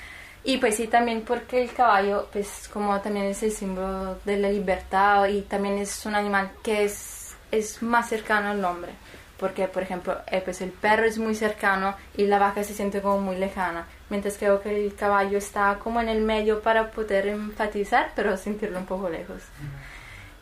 Y 0.45 0.59
pues 0.59 0.77
sí, 0.77 0.89
también 0.89 1.23
porque 1.23 1.63
el 1.63 1.73
caballo, 1.73 2.29
pues 2.31 2.69
como 2.71 3.01
también 3.01 3.27
es 3.27 3.43
el 3.43 3.51
símbolo 3.51 4.19
de 4.25 4.37
la 4.37 4.51
libertad 4.51 5.27
y 5.29 5.41
también 5.41 5.79
es 5.79 6.05
un 6.05 6.15
animal 6.15 6.53
que 6.63 6.85
es, 6.85 7.35
es 7.51 7.83
más 7.83 8.11
cercano 8.11 8.51
al 8.51 8.63
hombre. 8.63 8.93
Porque, 9.39 9.67
por 9.69 9.83
ejemplo, 9.83 10.19
eh, 10.31 10.43
pues 10.45 10.61
el 10.61 10.71
perro 10.71 11.05
es 11.05 11.19
muy 11.19 11.35
cercano 11.35 11.97
y 12.17 12.27
la 12.27 12.39
vaca 12.39 12.63
se 12.63 12.75
siente 12.75 13.01
como 13.01 13.21
muy 13.21 13.37
lejana. 13.37 13.87
Mientras 14.11 14.37
creo 14.39 14.61
que 14.61 14.87
el 14.87 14.95
caballo 14.95 15.39
está 15.39 15.79
como 15.83 16.01
en 16.01 16.09
el 16.09 16.21
medio 16.21 16.61
para 16.61 16.91
poder 16.91 17.27
enfatizar, 17.27 18.13
pero 18.15 18.37
sentirlo 18.37 18.79
un 18.79 18.87
poco 18.87 19.09
lejos. 19.09 19.43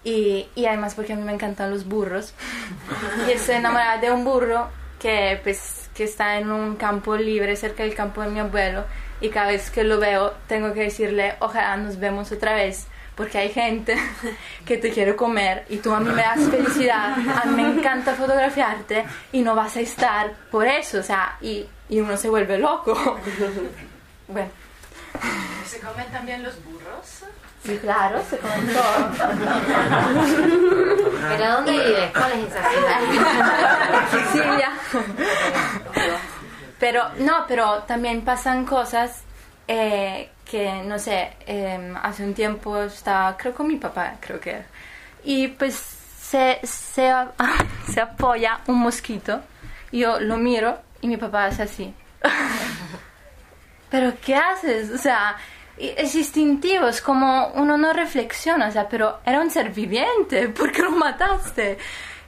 Y, 0.05 0.49
y 0.57 0.67
además 0.67 0.95
porque 0.95 1.13
a 1.13 1.17
mí 1.17 1.23
me 1.23 1.33
encantan 1.33 1.71
los 1.71 1.87
burros. 1.87 2.35
y 3.29 3.31
estoy 3.31 3.55
enamorada 3.57 3.99
de 3.99 4.11
un 4.11 4.25
burro 4.25 4.69
que, 4.99 5.41
pues, 5.43 5.89
que 5.95 6.05
está 6.05 6.39
en 6.39 6.51
un 6.51 6.77
campo 6.77 7.17
libre 7.17 7.57
cerca 7.57 7.85
del 7.85 7.95
campo 7.95 8.21
de 8.21 8.29
mi 8.29 8.41
abuelo. 8.41 8.85
Y 9.23 9.31
cada 9.31 9.47
vez 9.47 9.71
que 9.71 9.85
lo 9.85 9.99
veo 9.99 10.35
tengo 10.49 10.75
que 10.75 10.81
decirle, 10.83 11.37
ojalá 11.39 11.77
nos 11.77 11.99
vemos 11.99 12.31
otra 12.33 12.55
vez. 12.55 12.87
Porque 13.15 13.39
hay 13.39 13.51
gente 13.51 13.97
que 14.67 14.77
te 14.79 14.91
quiere 14.91 15.15
comer 15.17 15.65
y 15.69 15.77
tú 15.79 15.93
a 15.95 16.01
mí 16.01 16.11
me 16.11 16.23
das 16.23 16.41
felicidad, 16.51 17.13
a 17.13 17.45
mí 17.47 17.63
me 17.63 17.79
encanta 17.79 18.15
fotografiarte 18.15 19.05
y 19.33 19.43
no 19.43 19.55
vas 19.55 19.77
a 19.77 19.81
estar 19.81 20.33
por 20.51 20.67
eso, 20.67 20.99
o 20.99 21.03
sea, 21.03 21.37
y, 21.43 21.67
y 21.89 22.01
uno 22.01 22.17
se 22.17 22.29
vuelve 22.29 22.59
loco. 22.59 23.19
Bueno, 24.29 24.49
¿Se 25.67 25.79
comen 25.81 26.07
también 26.11 26.43
los 26.43 26.55
burros? 26.65 27.25
sí, 27.65 27.77
claro, 27.83 28.23
se 28.31 28.39
comen 28.39 28.73
todo. 28.73 29.11
¿Pero 31.29 31.53
dónde 31.53 31.73
vives? 31.73 32.11
¿Cuál 32.13 32.33
es 32.33 32.39
esa 32.49 32.71
ciudad? 32.71 33.01
Sicilia. 34.11 34.71
Pero 36.83 37.11
no, 37.21 37.45
pero 37.47 37.85
también 37.85 38.23
pasan 38.23 38.67
cosas 38.67 39.23
eh, 39.69 40.31
que 40.45 40.83
no 40.83 40.99
sé, 40.99 41.31
em, 41.47 41.97
hace 41.97 42.25
un 42.25 42.35
tiempo 42.35 42.77
estaba, 42.83 43.37
creo 43.37 43.55
con 43.55 43.69
mi 43.69 43.77
papá, 43.77 44.17
creo 44.19 44.41
que 44.41 44.65
y 45.23 45.47
pues 45.47 45.77
se, 45.77 46.59
se, 46.65 47.09
apoya 48.01 48.63
un 48.67 48.81
mosquito, 48.81 49.43
yo 49.93 50.19
lo 50.19 50.39
miro 50.39 50.77
y 51.01 51.07
mi 51.07 51.17
papá 51.17 51.45
hace 51.45 51.63
así. 51.63 51.95
pero 53.89 54.15
¿qué 54.21 54.35
haces? 54.35 54.91
O 54.91 54.99
sea, 54.99 55.37
es 55.79 56.17
instintivo, 56.17 56.89
es 56.89 57.01
como 57.01 57.53
uno 57.55 57.77
no 57.77 57.93
reflexiona, 57.93 58.67
o 58.67 58.73
sea, 58.73 58.89
pero 58.89 59.21
era 59.25 59.41
un 59.41 59.53
ser 59.53 59.71
viviente, 59.71 60.49
¿por 60.59 60.73
qué 60.73 60.83
lo 60.83 60.91
mataste? 60.91 61.79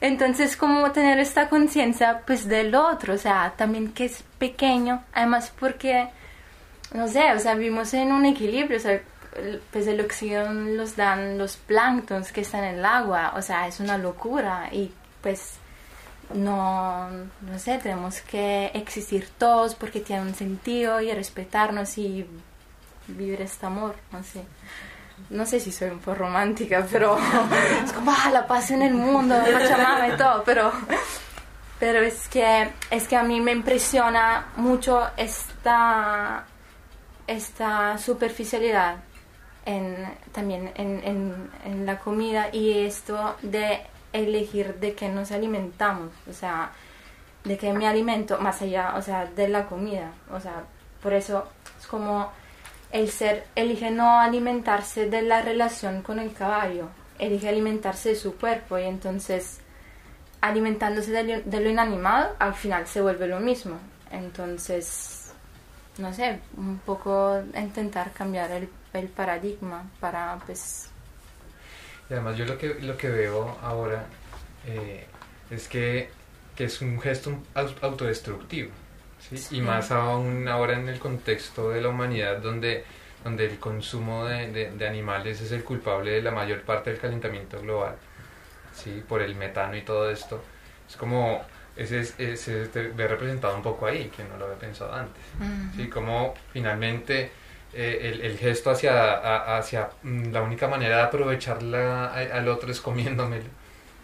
Entonces, 0.05 0.55
como 0.55 0.93
tener 0.93 1.19
esta 1.19 1.49
conciencia, 1.49 2.21
pues, 2.27 2.47
del 2.47 2.75
otro, 2.75 3.15
o 3.15 3.19
sea, 3.19 3.55
también 3.57 3.91
que 3.95 4.05
es 4.05 4.23
pequeño, 4.39 5.03
además 5.15 5.51
porque, 5.59 6.09
no 6.93 7.09
sé, 7.09 7.33
o 7.33 7.39
sea, 7.39 7.55
vivimos 7.55 7.95
en 7.95 8.13
un 8.13 8.27
equilibrio, 8.27 8.77
o 8.77 8.81
sea, 8.81 9.01
pues 9.73 9.87
el 9.87 10.03
oxígeno 10.03 10.53
los 10.53 10.95
dan 10.97 11.39
los 11.39 11.57
planctons 11.57 12.33
que 12.33 12.43
están 12.43 12.65
en 12.65 12.75
el 12.81 12.85
agua, 12.85 13.33
o 13.35 13.41
sea, 13.41 13.67
es 13.67 13.81
una 13.81 13.97
locura 13.97 14.69
y 14.71 14.93
pues 15.23 15.55
no, 16.35 17.09
no 17.09 17.59
sé, 17.59 17.79
tenemos 17.79 18.21
que 18.21 18.73
existir 18.75 19.27
todos 19.39 19.75
porque 19.75 20.01
tiene 20.01 20.21
un 20.21 20.35
sentido 20.35 21.01
y 21.01 21.13
respetarnos 21.13 21.97
y 21.97 22.27
vivir 23.07 23.41
este 23.41 23.65
amor, 23.65 23.97
no 24.13 24.23
sé. 24.23 24.43
No 25.31 25.47
sé 25.47 25.61
si 25.61 25.73
soy 25.73 25.91
un 25.91 25.99
poco 25.99 26.17
romántica, 26.17 26.87
pero 26.91 27.17
es 27.85 27.93
como 27.93 28.11
ah, 28.11 28.31
la 28.33 28.47
paz 28.47 28.71
en 28.71 28.83
el 28.83 28.95
mundo, 28.95 29.37
Pachamama 29.37 30.09
y 30.09 30.17
todo, 30.17 30.43
pero, 30.45 30.73
pero 31.79 32.01
es, 32.01 32.29
que, 32.29 32.71
es 32.91 33.09
que 33.09 33.17
a 33.17 33.23
mí 33.23 33.41
me 33.41 33.53
impresiona 33.53 34.47
mucho 34.57 35.09
esta, 35.17 36.45
esta 37.27 37.99
superficialidad 37.99 38.97
en, 39.65 39.97
también 40.33 40.73
en, 40.75 41.03
en, 41.05 41.51
en 41.65 41.87
la 41.87 41.99
comida 41.99 42.49
y 42.53 42.85
esto 42.85 43.37
de 43.43 43.81
elegir 44.13 44.75
de 44.77 44.95
qué 44.95 45.09
nos 45.09 45.33
alimentamos, 45.33 46.11
o 46.29 46.33
sea, 46.33 46.71
de 47.45 47.59
qué 47.59 47.73
me 47.73 47.87
alimento 47.87 48.39
más 48.39 48.63
allá, 48.63 48.95
o 48.97 49.03
sea, 49.03 49.27
de 49.27 49.49
la 49.49 49.67
comida, 49.67 50.13
o 50.33 50.41
sea, 50.41 50.65
por 51.03 51.13
eso 51.13 51.47
es 51.79 51.87
como 51.87 52.31
el 52.95 53.11
ser 53.11 53.45
elige 53.57 53.91
no 53.91 54.21
alimentarse 54.21 55.11
de 55.11 55.23
la 55.23 55.43
relación 55.43 56.03
con 56.03 56.21
el 56.21 56.33
caballo, 56.33 56.89
elige 57.19 57.49
alimentarse 57.49 58.11
de 58.11 58.15
su 58.17 58.37
cuerpo 58.37 58.79
y 58.79 58.85
entonces 58.85 59.59
alimentándose 60.41 61.11
de 61.11 61.61
lo, 61.61 61.71
inanimado 61.71 62.37
al 62.39 62.55
final 62.55 62.87
se 62.87 63.01
vuelve 63.03 63.27
lo 63.27 63.41
mismo. 63.41 63.79
Entonces, 64.13 65.33
no 65.99 66.13
sé, 66.15 66.39
un 66.57 66.79
poco 66.79 67.43
intentar 67.57 68.13
cambiar 68.13 68.53
el, 68.53 68.69
el 68.93 69.09
paradigma 69.09 69.91
para 69.99 70.39
pues... 70.47 70.89
Y 72.09 72.13
además 72.13 72.37
yo 72.37 72.45
lo 72.45 72.57
que, 72.59 72.75
lo 72.81 72.97
que 72.97 73.09
veo 73.09 73.59
ahora 73.61 74.05
eh, 74.67 75.05
es 75.51 75.67
que, 75.67 76.11
que 76.55 76.65
es 76.67 76.81
un 76.81 77.01
gesto 77.01 77.31
au- 77.57 77.75
autodestructivo. 77.83 78.71
¿Sí? 79.31 79.57
Y 79.57 79.61
más 79.61 79.91
aún 79.91 80.47
ahora 80.49 80.75
en 80.75 80.89
el 80.89 80.99
contexto 80.99 81.71
de 81.71 81.81
la 81.81 81.89
humanidad 81.89 82.39
donde, 82.39 82.85
donde 83.23 83.47
el 83.47 83.59
consumo 83.59 84.25
de, 84.27 84.51
de- 84.53 84.71
de 84.71 84.89
animales 84.89 85.41
es 85.41 85.53
el 85.53 85.65
culpable 85.65 86.11
de 86.13 86.23
la 86.23 86.31
mayor 86.31 86.63
parte 86.63 86.91
del 86.91 86.99
calentamiento 87.01 87.61
global, 87.61 87.97
¿sí? 88.75 89.03
por 89.09 89.23
el 89.23 89.35
metano 89.35 89.77
y 89.77 89.83
todo 89.83 90.11
esto. 90.11 90.43
Es 90.89 90.97
como, 90.97 91.43
ese, 91.77 92.01
es- 92.01 92.15
ese 92.19 92.67
se 92.67 92.83
ve 92.89 93.09
representado 93.09 93.57
un 93.57 93.63
poco 93.63 93.87
ahí, 93.87 94.11
que 94.15 94.25
no 94.25 94.37
lo 94.37 94.45
había 94.47 94.59
pensado 94.59 94.93
antes. 94.93 95.23
¿sí? 95.77 95.89
Como 95.89 96.35
finalmente 96.53 97.31
eh, 97.73 98.11
el, 98.13 98.21
el 98.21 98.39
gesto 98.39 98.71
hacia, 98.71 99.15
a- 99.15 99.59
hacia 99.59 99.89
mm, 100.03 100.31
la 100.33 100.43
única 100.43 100.69
manera 100.69 100.97
de 100.99 101.03
aprovecharla 101.03 102.07
a- 102.07 102.37
al 102.39 102.49
otro 102.49 102.71
es 102.71 102.81
comiéndomelo. 102.81 103.49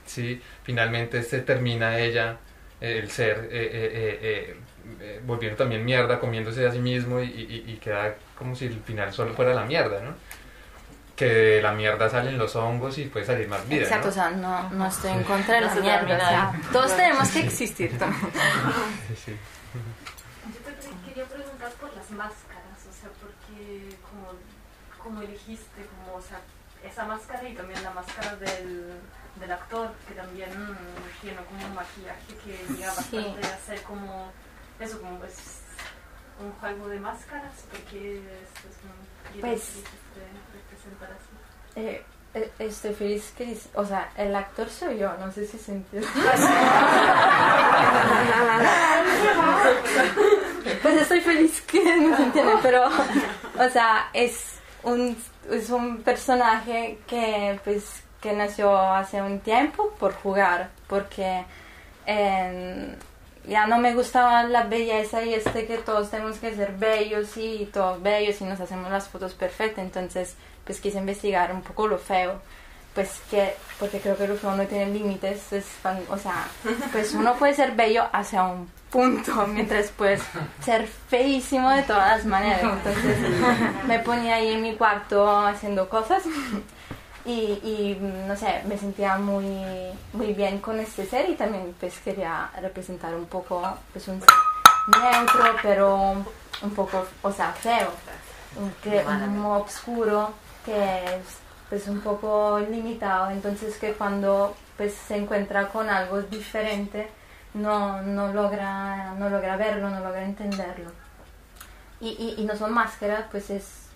¿sí? 0.07 0.41
Finalmente 0.65 1.23
se 1.23 1.41
termina 1.41 1.99
ella, 1.99 2.39
eh, 2.81 2.99
el 2.99 3.11
ser, 3.11 3.49
eh, 3.53 3.71
eh, 3.73 4.19
eh, 4.23 4.57
eh, 5.01 5.21
volviendo 5.25 5.57
también 5.57 5.85
mierda, 5.85 6.19
comiéndose 6.21 6.67
a 6.67 6.73
sí 6.73 6.79
mismo 6.79 7.21
y, 7.21 7.25
y- 7.27 7.65
y 7.73 7.77
queda 7.77 8.15
como 8.39 8.55
si 8.57 8.67
el 8.67 8.81
final 8.83 9.13
solo 9.13 9.35
fuera 9.35 9.55
la 9.55 9.65
mierda, 9.65 10.01
¿no? 10.03 10.15
Que 11.17 11.27
de 11.27 11.63
la 11.63 11.73
mierda 11.73 12.09
salen 12.09 12.39
los 12.39 12.57
hongos 12.57 12.97
y 12.99 13.05
puede 13.07 13.27
salir 13.27 13.47
más 13.49 13.69
vida, 13.69 13.83
Exacto, 13.83 14.07
¿no? 14.07 14.11
o 14.11 14.15
sea, 14.15 14.31
no, 14.31 14.71
no 14.71 14.87
estoy 14.87 15.11
en 15.13 15.25
contra 15.25 15.55
de 15.57 15.61
No 15.63 15.67
la 15.67 15.75
se 15.75 15.81
mierda, 15.83 16.15
o 16.17 16.19
sea, 16.19 16.53
todos 16.73 16.97
tenemos 16.97 17.29
que 17.29 17.41
existir 17.41 17.99
también. 17.99 18.31
Sí, 19.09 19.15
sí. 19.27 19.37
Yo 20.53 20.61
te 20.61 20.81
que- 20.81 21.09
quería 21.09 21.25
preguntar 21.27 21.71
por 21.73 21.95
las 21.95 22.11
máscaras, 22.11 22.79
o 22.89 22.93
sea, 22.93 23.11
porque 23.21 23.97
como, 24.03 24.33
como 25.03 25.23
elegiste, 25.23 25.87
como, 25.87 26.17
o 26.17 26.23
sea, 26.23 26.41
esa 26.83 27.05
máscara 27.05 27.47
y 27.47 27.55
también 27.55 27.83
la 27.83 27.91
máscara 27.91 28.37
del, 28.37 28.87
del 29.39 29.53
actor, 29.53 29.93
que 30.09 30.15
también 30.15 30.49
mm, 30.51 31.21
tiene 31.21 31.37
como 31.45 31.67
un 31.67 31.75
maquillaje 31.75 32.33
que 32.43 32.73
llega 32.75 32.91
Sí. 32.93 33.17
bastante 33.17 33.47
a 33.47 33.59
ser 33.59 33.83
como, 33.83 34.33
eso, 34.81 35.01
como 35.01 35.19
pues 35.19 35.59
un 36.41 36.53
juego 36.61 36.89
de 36.89 37.01
máscaras, 37.01 37.53
porque 37.71 38.19
es, 38.19 38.25
es 38.25 38.77
un 39.35 39.41
Pues- 39.41 39.75
de 40.15 40.27
representar 40.59 41.11
así. 41.13 41.29
Eh, 41.77 42.03
eh, 42.35 42.51
estoy 42.59 42.95
feliz 42.95 43.33
que, 43.37 43.45
dice- 43.45 43.69
o 43.75 43.85
sea, 43.85 44.11
el 44.17 44.35
actor 44.35 44.69
soy 44.71 44.99
yo, 44.99 45.13
no 45.19 45.31
sé 45.33 45.47
si 45.47 45.59
se 45.59 45.73
entiende. 45.73 46.09
pues 50.83 50.95
estoy 51.03 51.21
feliz 51.21 51.61
que 51.63 51.97
no 51.97 52.17
se 52.17 52.23
entiende, 52.25 52.53
pero, 52.63 52.87
o 52.87 53.69
sea, 53.71 54.09
es 54.13 54.59
un, 54.83 55.17
es 55.51 55.71
un 55.71 56.03
personaje 56.03 56.99
que, 57.07 57.59
pues, 57.65 58.03
que 58.21 58.33
nació 58.33 58.77
hace 58.79 59.23
un 59.23 59.41
tiempo 59.41 59.91
por 59.99 60.15
jugar, 60.15 60.71
porque 60.87 61.45
eh, 62.07 62.95
ya 63.49 63.67
no 63.67 63.79
me 63.79 63.95
gustaba 63.95 64.43
la 64.45 64.65
belleza 64.65 65.23
y 65.23 65.35
este 65.35 65.67
que 65.67 65.79
todos 65.79 66.11
tenemos 66.11 66.39
que 66.39 66.55
ser 66.55 66.73
bellos 66.73 67.37
y 67.37 67.69
todos 67.73 68.03
bellos 68.03 68.41
y 68.41 68.45
nos 68.45 68.61
hacemos 68.61 68.91
las 68.91 69.09
fotos 69.09 69.35
perfectas, 69.35 69.85
entonces 69.85 70.37
pues 70.65 70.81
quise 70.81 70.99
investigar 70.99 71.53
un 71.53 71.63
poco 71.63 71.89
lo 71.89 71.99
feo, 71.99 72.41
pues 72.95 73.21
que, 73.31 73.55
porque 73.79 73.99
creo 73.99 74.17
que 74.17 74.29
lo 74.29 74.37
feo 74.37 74.55
no 74.55 74.67
tiene 74.67 74.93
límites, 74.93 75.53
es, 75.53 75.67
o 76.11 76.19
sea, 76.19 76.47
pues 76.93 77.15
uno 77.15 77.35
puede 77.35 77.55
ser 77.55 77.73
bello 77.73 78.05
hacia 78.13 78.43
un 78.45 78.71
punto, 78.91 79.47
mientras 79.49 79.91
puedes 79.91 80.23
ser 80.63 80.87
feísimo 80.87 81.71
de 81.71 81.83
todas 81.83 82.19
las 82.19 82.27
maneras, 82.27 82.63
entonces 82.63 83.17
me 83.87 83.99
ponía 84.01 84.37
ahí 84.37 84.49
en 84.49 84.63
mi 84.63 84.75
cuarto 84.75 85.29
haciendo 85.41 85.89
cosas 85.89 86.23
y, 87.25 87.31
y, 87.31 87.99
no 88.27 88.37
sé, 88.37 88.63
me 88.67 88.79
sentía 88.79 89.19
muy, 89.19 89.47
muy 90.13 90.33
bien 90.33 90.59
con 90.59 90.81
este 90.81 91.05
ser 91.07 91.29
y 91.29 91.35
también 91.35 91.75
pues 91.79 91.99
quería 91.99 92.51
representar 92.61 93.15
un 93.15 93.27
poco 93.27 93.63
pues 93.93 94.09
un 94.09 94.21
ser 94.21 95.03
neutro 95.03 95.45
pero 95.63 96.25
un 96.63 96.71
poco, 96.75 97.07
o 97.23 97.33
sea, 97.33 97.53
feo, 97.53 97.91
un, 98.57 98.71
que, 98.83 99.05
un 99.07 99.45
oscuro 99.45 100.33
que 100.65 101.05
es 101.05 101.39
pues 101.69 101.87
un 101.89 102.01
poco 102.01 102.59
limitado, 102.59 103.31
entonces 103.31 103.77
que 103.77 103.93
cuando 103.93 104.57
pues 104.77 104.95
se 104.95 105.17
encuentra 105.17 105.69
con 105.69 105.89
algo 105.89 106.23
diferente 106.23 107.09
no, 107.55 108.01
no, 108.03 108.33
logra, 108.33 109.13
no 109.19 109.29
logra 109.29 109.57
verlo, 109.57 109.91
no 109.91 110.01
logra 110.01 110.25
entenderlo. 110.25 110.91
Y, 112.01 112.09
y, 112.11 112.43
y 112.43 112.45
no 112.45 112.57
son 112.57 112.73
máscaras, 112.73 113.27
pues 113.31 113.51
es, 113.51 113.89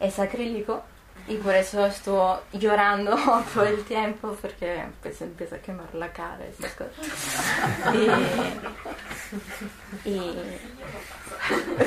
es 0.00 0.18
acrílico 0.18 0.82
y 1.28 1.36
por 1.36 1.54
eso 1.54 1.86
estuvo 1.86 2.40
llorando 2.52 3.16
todo 3.54 3.64
el 3.64 3.84
tiempo 3.84 4.36
porque 4.40 4.84
pues 5.00 5.20
empieza 5.22 5.56
a 5.56 5.58
quemar 5.60 5.94
la 5.94 6.12
cara 6.12 6.38
y 6.44 6.50
esas 6.50 6.74
cosas. 6.74 6.94
Y, 10.04 10.10
y 10.10 10.38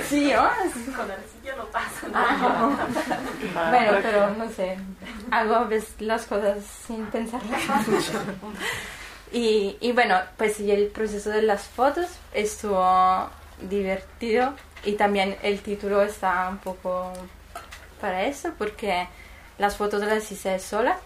sí, 0.07 0.31
¿no? 0.33 0.49
Con 0.95 1.11
arcilla 1.11 1.55
no 1.57 1.65
pasa 1.65 2.07
Ah, 2.13 3.69
bueno, 3.69 3.99
pero 4.01 4.29
no 4.35 4.49
sé, 4.49 4.77
hago 5.31 5.65
veces 5.67 5.99
las 5.99 6.25
cosas 6.25 6.63
sin 6.87 7.05
pensarlas 7.07 7.87
mucho. 7.87 8.13
Y, 9.31 9.77
y 9.81 9.91
bueno, 9.91 10.19
pues 10.37 10.59
y 10.59 10.71
el 10.71 10.87
proceso 10.87 11.29
de 11.29 11.41
las 11.41 11.63
fotos 11.63 12.07
estuvo 12.33 13.29
divertido 13.69 14.53
y 14.85 14.93
también 14.93 15.35
el 15.41 15.61
título 15.61 16.01
está 16.03 16.47
un 16.49 16.59
poco 16.59 17.11
para 17.99 18.23
eso 18.23 18.53
porque 18.57 19.07
las 19.57 19.77
fotos 19.77 20.01
las 20.03 20.31
hice 20.31 20.59
sola 20.59 20.97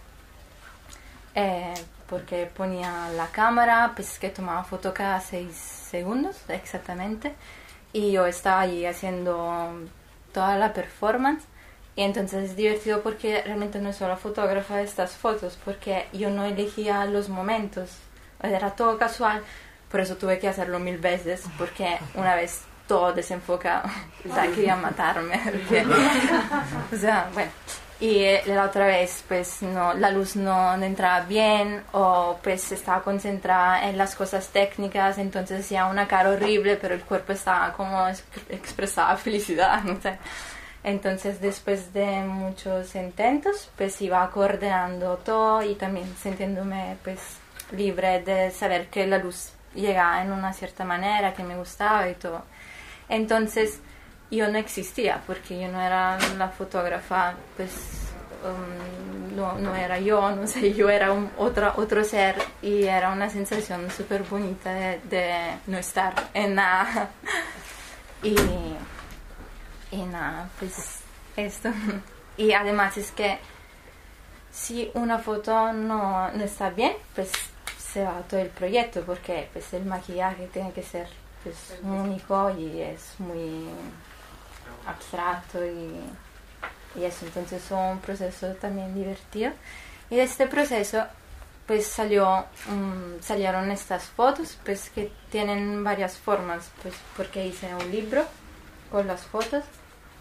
eh, 1.36 1.74
porque 2.08 2.50
ponía 2.56 3.10
la 3.16 3.28
cámara, 3.28 3.92
pues 3.96 4.18
que 4.20 4.30
tomaba 4.30 4.64
foto 4.64 4.94
cada 4.94 5.22
seis 5.22 5.56
segundos 5.56 6.38
exactamente 6.48 7.34
y 7.94 8.12
yo 8.12 8.26
estaba 8.26 8.62
allí 8.62 8.86
haciendo 8.86 9.72
toda 10.34 10.58
la 10.58 10.74
performance 10.74 11.44
y 11.96 12.04
entonces 12.04 12.52
es 12.52 12.56
divertido 12.56 13.02
porque 13.02 13.42
realmente 13.44 13.80
no 13.80 13.92
soy 13.94 14.08
la 14.08 14.18
fotógrafa 14.18 14.78
de 14.78 14.84
estas 14.84 15.12
fotos 15.12 15.58
porque 15.66 16.08
yo 16.14 16.30
no 16.30 16.46
elegía 16.46 17.06
los 17.06 17.30
momentos, 17.30 17.90
era 18.42 18.72
todo 18.72 18.98
casual, 18.98 19.44
por 19.92 20.00
eso 20.00 20.16
tuve 20.18 20.40
que 20.40 20.48
hacerlo 20.48 20.80
mil 20.80 20.98
veces 20.98 21.44
porque 21.58 21.98
una 22.16 22.36
vez 22.36 22.62
todo 22.88 23.14
desenfocado. 23.14 23.84
O 24.30 24.34
sea, 24.34 24.44
quería 24.52 24.76
matarme. 24.76 25.40
porque- 25.46 25.86
o 26.94 26.98
sea, 26.98 27.30
bueno. 27.34 27.52
Y 28.00 28.20
eh, 28.24 28.44
la 28.46 28.64
otra 28.64 28.86
vez, 28.88 29.24
pues 29.28 29.62
no, 29.62 29.94
la 29.94 30.10
luz 30.12 30.36
no 30.38 30.74
entraba 30.76 31.26
bien 31.26 31.84
o 31.92 32.38
pues 32.42 32.72
estaba 32.72 33.04
concentrada 33.04 33.90
en 33.90 33.98
las 33.98 34.16
cosas 34.16 34.48
técnicas, 34.50 35.18
entonces 35.18 35.66
hacía 35.66 35.86
una 35.86 36.08
cara 36.08 36.30
horrible, 36.30 36.78
pero 36.78 36.96
el 36.96 37.02
cuerpo 37.02 37.34
estaba 37.34 37.74
como 37.74 38.08
es- 38.08 38.24
expresaba 38.50 39.18
felicidad, 39.18 39.84
no 39.84 40.00
sé. 40.02 40.18
Entonces, 40.84 41.42
después 41.42 41.92
de 41.94 42.06
muchos 42.22 42.96
intentos, 42.96 43.70
pues 43.78 44.02
iba 44.02 44.30
coordinando 44.32 45.18
todo 45.18 45.62
y 45.62 45.76
también 45.76 46.08
sintiéndome 46.24 46.96
pues 47.04 47.20
libre 47.74 48.22
de 48.24 48.50
saber 48.52 48.88
que 48.88 49.06
la 49.08 49.18
luz 49.18 49.52
llegaba 49.76 50.22
en 50.22 50.32
una 50.32 50.54
cierta 50.54 50.86
manera, 50.86 51.34
que 51.34 51.44
me 51.44 51.58
gustaba 51.58 52.08
y 52.10 52.14
todo. 52.16 52.44
Entonces, 53.10 53.80
yo 54.32 54.48
no 54.50 54.58
existía 54.58 55.22
porque 55.26 55.60
yo 55.60 55.68
no 55.70 55.82
era 55.82 56.18
la 56.38 56.50
fotógrafa, 56.50 57.34
pues 57.58 57.72
um, 58.44 59.36
no, 59.36 59.58
no 59.58 59.76
era 59.76 60.00
yo, 60.00 60.32
no 60.32 60.46
sé, 60.48 60.74
yo 60.74 60.90
era 60.90 61.12
un 61.12 61.32
otro, 61.38 61.74
otro 61.78 62.04
ser 62.04 62.36
y 62.62 62.84
era 62.84 63.12
una 63.12 63.30
sensación 63.30 63.90
súper 63.90 64.24
bonita 64.24 64.74
de, 64.74 65.00
de 65.10 65.58
no 65.68 65.78
estar 65.78 66.30
en 66.34 66.56
nada. 66.56 67.10
Y, 68.22 68.36
y 69.92 70.02
nada, 70.04 70.50
pues 70.60 71.00
esto. 71.38 71.70
Y 72.38 72.54
además 72.54 72.98
es 72.98 73.12
que 73.12 73.38
si 74.50 74.92
una 74.94 75.20
foto 75.20 75.74
no, 75.74 76.32
no 76.32 76.44
está 76.44 76.70
bien, 76.70 76.94
pues 77.14 77.32
se 77.78 78.04
va 78.04 78.22
todo 78.30 78.40
el 78.40 78.50
proyecto 78.50 79.04
porque 79.06 79.50
pues 79.52 79.74
el 79.74 79.84
maquillaje 79.86 80.48
tiene 80.48 80.72
que 80.72 80.84
ser 80.84 81.08
pues 81.44 81.80
único 81.84 82.50
y 82.52 82.82
es 82.82 83.20
muy 83.20 83.68
abstracto 84.88 85.64
y, 85.66 86.00
y 87.00 87.04
eso. 87.04 87.26
Entonces 87.26 87.64
es 87.64 87.72
un 87.72 88.00
proceso 88.00 88.48
también 88.56 88.94
divertido. 88.96 89.52
Y 90.10 90.16
de 90.18 90.24
este 90.24 90.48
proceso 90.48 91.06
pues 91.68 91.86
salió 91.86 92.46
mm, 92.68 93.22
salieron 93.22 93.70
estas 93.70 94.06
fotos 94.06 94.58
pues 94.66 94.90
que 94.90 95.12
tienen 95.32 95.84
varias 95.84 96.18
formas 96.18 96.72
pues 96.82 96.96
porque 97.16 97.46
hice 97.46 97.76
un 97.76 97.92
libro 97.92 98.26
con 98.90 99.06
las 99.06 99.22
fotos 99.22 99.64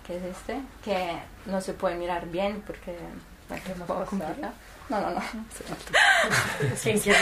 que 0.06 0.18
es 0.18 0.24
este 0.24 0.60
que 0.84 1.16
no 1.46 1.62
se 1.62 1.72
puede 1.72 1.94
mirar 1.94 2.26
bien 2.26 2.62
porque 2.66 2.94
no 4.90 5.00
no 5.00 5.10
no 5.10 5.22
¿Quién 6.82 6.98
quiere? 7.00 7.18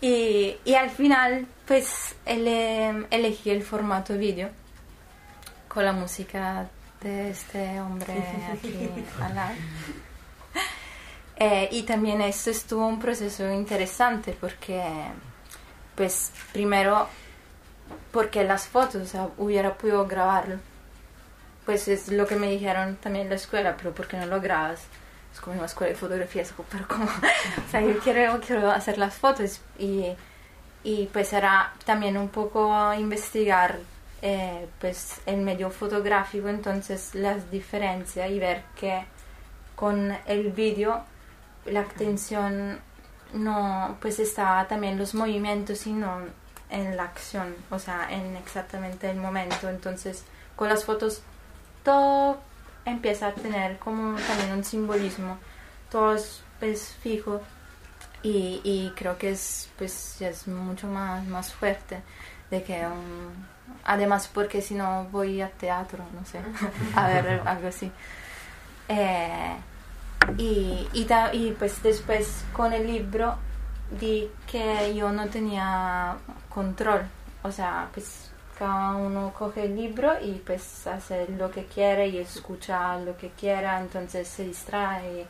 y, 0.00 0.56
y 0.64 0.74
al 0.74 0.90
final, 0.90 1.46
pues 1.66 2.16
ele- 2.26 3.06
elegí 3.10 3.50
el 3.50 3.62
formato 3.62 4.14
vídeo 4.18 4.50
con 5.72 5.86
la 5.86 5.92
música 5.92 6.68
de 7.00 7.30
este 7.30 7.80
hombre 7.80 8.12
aquí 8.52 8.90
al 9.22 9.34
lado. 9.34 9.54
Eh, 11.36 11.68
y 11.72 11.82
también 11.84 12.20
esto 12.20 12.50
estuvo 12.50 12.86
un 12.86 12.98
proceso 12.98 13.50
interesante 13.50 14.36
porque, 14.38 14.84
pues, 15.94 16.30
primero, 16.52 17.08
porque 18.12 18.44
las 18.44 18.68
fotos, 18.68 19.02
o 19.02 19.06
sea, 19.06 19.28
hubiera 19.38 19.74
podido 19.74 20.06
grabarlo. 20.06 20.56
Pues 21.64 21.88
es 21.88 22.08
lo 22.08 22.26
que 22.26 22.36
me 22.36 22.50
dijeron 22.50 22.96
también 22.96 23.24
en 23.24 23.30
la 23.30 23.36
escuela, 23.36 23.76
pero 23.76 23.94
¿por 23.94 24.06
qué 24.06 24.18
no 24.18 24.26
lo 24.26 24.40
grabas? 24.40 24.80
Es 25.32 25.40
como 25.40 25.56
una 25.56 25.66
escuela 25.66 25.92
de 25.92 25.98
fotografía, 25.98 26.44
pero 26.70 26.86
como, 26.86 27.04
o 27.06 27.70
sea, 27.70 27.80
yo 27.80 27.98
quiero, 28.00 28.40
quiero 28.46 28.70
hacer 28.70 28.98
las 28.98 29.14
fotos 29.14 29.60
y, 29.78 30.12
y 30.84 31.06
pues 31.12 31.32
era 31.32 31.72
también 31.86 32.18
un 32.18 32.28
poco 32.28 32.92
investigar 32.92 33.78
eh, 34.22 34.68
pues 34.80 35.20
el 35.26 35.38
medio 35.42 35.70
fotográfico, 35.70 36.48
entonces 36.48 37.14
las 37.14 37.50
diferencias 37.50 38.30
y 38.30 38.38
ver 38.38 38.62
que 38.76 39.04
con 39.74 40.16
el 40.26 40.52
vídeo 40.52 41.02
la 41.66 41.80
atención 41.80 42.78
no 43.32 43.96
pues 44.00 44.18
está 44.20 44.66
también 44.68 44.98
los 44.98 45.14
movimientos 45.14 45.78
sino 45.78 46.18
en 46.70 46.96
la 46.96 47.04
acción 47.04 47.54
o 47.70 47.78
sea 47.78 48.08
en 48.10 48.36
exactamente 48.36 49.10
el 49.10 49.16
momento. 49.16 49.68
Entonces 49.68 50.24
con 50.56 50.68
las 50.68 50.84
fotos 50.84 51.22
todo 51.82 52.38
empieza 52.84 53.28
a 53.28 53.32
tener 53.32 53.78
como 53.78 54.16
también 54.20 54.52
un 54.52 54.64
simbolismo. 54.64 55.38
Todo 55.90 56.14
es 56.14 56.42
pues, 56.60 56.94
fijo 57.02 57.40
y, 58.22 58.60
y 58.64 58.92
creo 58.96 59.18
que 59.18 59.30
es 59.30 59.68
pues 59.78 60.20
es 60.22 60.46
mucho 60.46 60.86
más 60.86 61.24
más 61.26 61.52
fuerte 61.52 62.00
de 62.50 62.62
que 62.62 62.86
un- 62.86 63.51
además 63.84 64.28
porque 64.32 64.60
si 64.62 64.74
no 64.74 65.04
voy 65.10 65.40
a 65.42 65.50
teatro 65.50 66.04
no 66.14 66.24
sé 66.26 66.40
a 66.96 67.08
ver 67.08 67.42
algo 67.46 67.68
así 67.68 67.90
Eh, 68.88 69.56
y, 70.38 70.88
y, 70.92 71.04
ta- 71.06 71.32
y 71.34 71.52
pues 71.52 71.82
después 71.82 72.44
con 72.52 72.72
el 72.72 72.86
libro 72.86 73.36
di 73.90 74.30
que 74.46 74.94
yo 74.94 75.10
no 75.12 75.26
tenía 75.28 76.14
control. 76.48 77.02
O 77.42 77.50
sea, 77.50 77.88
pues 77.92 78.30
cada 78.58 78.92
uno 78.96 79.32
coge 79.36 79.64
el 79.64 79.76
libro 79.76 80.12
y 80.22 80.32
pues 80.46 80.86
hace 80.86 81.26
lo 81.28 81.50
que 81.50 81.64
quiere 81.66 82.08
y 82.08 82.18
escucha 82.18 82.96
lo 82.98 83.16
que 83.16 83.30
quiera, 83.30 83.80
entonces 83.80 84.28
se 84.28 84.44
distrae 84.44 85.26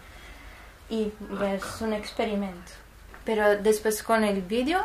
y 0.91 1.13
es 1.45 1.81
un 1.81 1.93
experimento. 1.95 2.73
Pero 3.25 3.57
después 3.57 4.03
con 4.03 4.25
el 4.25 4.43
vídeo 4.43 4.81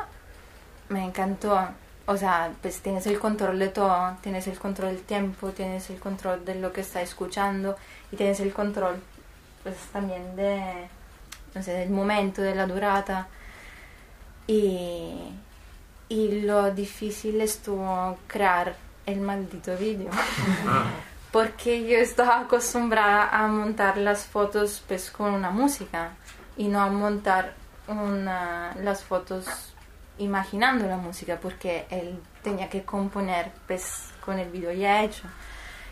me 0.90 1.04
encantó. 1.04 1.68
O 2.10 2.16
sea, 2.16 2.54
pues 2.62 2.80
tienes 2.80 3.06
el 3.06 3.20
control 3.20 3.60
de 3.60 3.68
todo, 3.68 4.16
tienes 4.22 4.48
el 4.48 4.58
control 4.58 4.96
del 4.96 5.04
tiempo, 5.04 5.52
tienes 5.52 5.90
el 5.90 6.00
control 6.00 6.46
de 6.46 6.56
lo 6.56 6.72
que 6.72 6.80
está 6.82 7.02
escuchando 7.02 7.76
y 8.12 8.16
tienes 8.16 8.40
el 8.40 8.54
control 8.54 9.02
pues 9.62 9.76
también 9.92 10.36
de, 10.38 10.88
no 11.54 11.62
sé, 11.62 11.74
del 11.74 11.90
momento, 11.90 12.42
de 12.42 12.56
la 12.56 12.66
durata. 12.66 13.28
Y, 14.48 15.34
y 16.08 16.42
lo 16.44 16.72
difícil 16.72 17.42
estuvo 17.42 18.18
crear 18.28 18.78
el 19.06 19.20
maldito 19.20 19.76
vídeo. 19.76 20.10
Porque 21.34 21.86
yo 21.86 21.98
estaba 21.98 22.40
acostumbrada 22.40 23.28
a 23.30 23.48
montar 23.48 23.98
las 23.98 24.26
fotos 24.26 24.82
pues 24.88 25.12
con 25.12 25.34
una 25.34 25.50
música 25.50 26.12
y 26.56 26.70
no 26.70 26.80
a 26.80 26.88
montar 26.88 27.54
una, 27.90 28.74
las 28.82 29.04
fotos 29.04 29.74
imaginando 30.20 30.88
la 30.88 30.98
música 30.98 31.40
porque 31.42 31.86
él 31.90 32.20
tenía 32.44 32.70
que 32.70 32.84
componer 32.84 33.52
pues 33.68 34.10
con 34.26 34.40
el 34.40 34.50
vídeo 34.50 34.72
ya 34.72 35.04
hecho. 35.04 35.24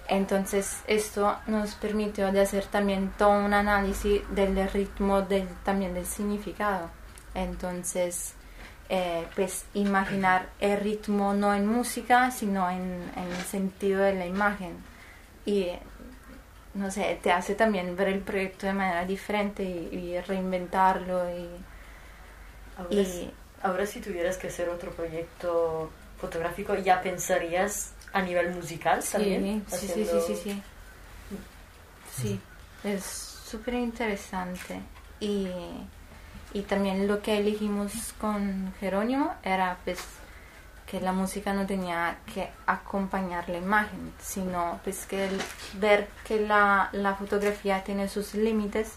Entonces 0.08 0.82
esto 0.88 1.36
nos 1.48 1.76
permitió 1.76 2.32
de 2.32 2.42
hacer 2.42 2.66
también 2.66 3.12
todo 3.18 3.32
un 3.32 3.54
análisis 3.54 4.22
del 4.30 4.70
ritmo, 4.72 5.22
del, 5.22 5.48
también 5.64 5.94
del 5.94 6.06
significado. 6.06 6.90
Entonces, 7.34 8.34
eh, 8.90 9.26
pues 9.36 9.66
imaginar 9.74 10.50
el 10.60 10.80
ritmo 10.80 11.34
no 11.34 11.54
en 11.56 11.66
música, 11.68 12.30
sino 12.32 12.70
en, 12.70 13.12
en 13.16 13.24
el 13.32 13.44
sentido 13.46 14.02
de 14.02 14.14
la 14.14 14.26
imagen. 14.28 14.78
Y, 15.46 15.70
no 16.76 16.92
sé, 16.92 17.20
te 17.24 17.32
hace 17.32 17.56
también 17.56 17.96
ver 17.96 18.10
el 18.10 18.20
proyecto 18.20 18.68
de 18.68 18.74
manera 18.74 19.06
diferente 19.06 19.64
y, 19.64 19.96
y 19.96 20.20
reinventarlo. 20.22 21.30
Y, 21.32 21.50
y- 22.96 23.32
ahora 23.66 23.86
si 23.86 24.00
tuvieras 24.02 24.38
que 24.38 24.48
hacer 24.48 24.70
otro 24.70 24.92
proyecto 24.92 25.90
fotográfico, 26.20 26.76
¿ya 26.76 27.02
pensarías 27.02 27.92
a 28.14 28.22
nivel 28.22 28.54
musical 28.56 29.04
también? 29.12 29.66
Sí, 29.70 29.88
sí, 29.88 30.06
sí, 30.06 30.22
sí, 30.28 30.36
sí. 30.44 30.62
Sí, 32.22 32.40
es 32.84 33.04
súper 33.04 33.74
interesante. 33.76 34.80
Y, 35.20 35.48
y 36.54 36.62
también 36.62 37.08
lo 37.08 37.22
que 37.22 37.38
elegimos 37.38 38.14
con 38.20 38.74
Jerónimo 38.80 39.34
era 39.44 39.78
pues 39.84 40.00
que 40.88 41.02
la 41.02 41.12
música 41.12 41.52
no 41.54 41.66
tenía 41.66 42.18
que 42.34 42.50
acompañar 42.68 43.50
la 43.50 43.58
imagen, 43.58 44.14
sino 44.22 44.80
pues 44.84 45.06
que 45.06 45.26
el- 45.28 45.42
ver 45.80 46.08
que 46.24 46.40
la, 46.40 46.90
la 46.92 47.16
fotografía 47.16 47.84
tiene 47.84 48.08
sus 48.08 48.36
límites 48.36 48.94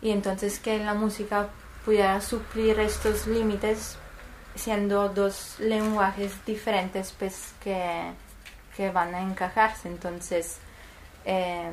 y 0.00 0.10
entonces 0.10 0.58
que 0.58 0.78
la 0.78 0.94
música 0.94 1.48
pudiera 1.84 2.20
suplir 2.20 2.78
estos 2.78 3.26
límites 3.26 3.96
siendo 4.54 5.08
dos 5.08 5.56
lenguajes 5.58 6.44
diferentes 6.44 7.14
pues 7.18 7.54
que, 7.62 8.12
que 8.76 8.90
van 8.90 9.14
a 9.14 9.20
encajarse. 9.20 9.88
Entonces 9.88 10.58
eh, 11.24 11.70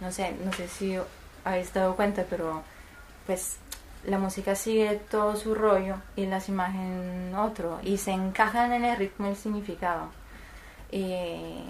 no 0.00 0.12
sé 0.12 0.34
no 0.44 0.52
sé 0.52 0.68
si 0.68 0.98
habéis 1.44 1.72
dado 1.72 1.96
cuenta 1.96 2.24
pero 2.28 2.62
pues 3.26 3.58
la 4.04 4.18
música 4.18 4.54
sigue 4.54 5.00
todo 5.10 5.34
su 5.36 5.54
rollo 5.54 5.96
y 6.14 6.26
las 6.26 6.48
imágenes 6.48 7.34
otro 7.36 7.80
y 7.82 7.98
se 7.98 8.12
encajan 8.12 8.72
en 8.72 8.84
el 8.84 8.96
ritmo 8.96 9.26
y 9.26 9.30
el 9.30 9.36
significado. 9.36 10.10
Y, 10.92 11.64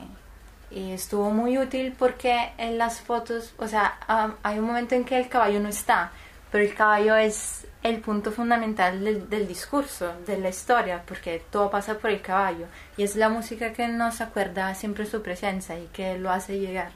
y 0.70 0.92
estuvo 0.92 1.30
muy 1.30 1.56
útil 1.58 1.94
porque 1.98 2.52
en 2.58 2.76
las 2.78 3.00
fotos 3.00 3.54
o 3.58 3.66
sea 3.66 3.98
hay 4.42 4.58
un 4.58 4.66
momento 4.66 4.94
en 4.94 5.04
que 5.04 5.18
el 5.18 5.28
caballo 5.28 5.60
no 5.60 5.68
está 5.68 6.12
pero 6.56 6.70
el 6.70 6.74
caballo 6.74 7.16
es 7.16 7.66
el 7.82 8.00
punto 8.00 8.32
fundamental 8.32 9.04
del, 9.04 9.28
del 9.28 9.46
discurso, 9.46 10.14
de 10.26 10.38
la 10.38 10.48
historia, 10.48 11.02
porque 11.06 11.42
todo 11.50 11.70
pasa 11.70 11.98
por 11.98 12.08
el 12.08 12.22
caballo 12.22 12.64
y 12.96 13.02
es 13.02 13.14
la 13.14 13.28
música 13.28 13.74
que 13.74 13.86
nos 13.88 14.22
acuerda 14.22 14.74
siempre 14.74 15.04
su 15.04 15.20
presencia 15.20 15.78
y 15.78 15.84
que 15.88 16.16
lo 16.16 16.30
hace 16.30 16.58
llegar. 16.58 16.92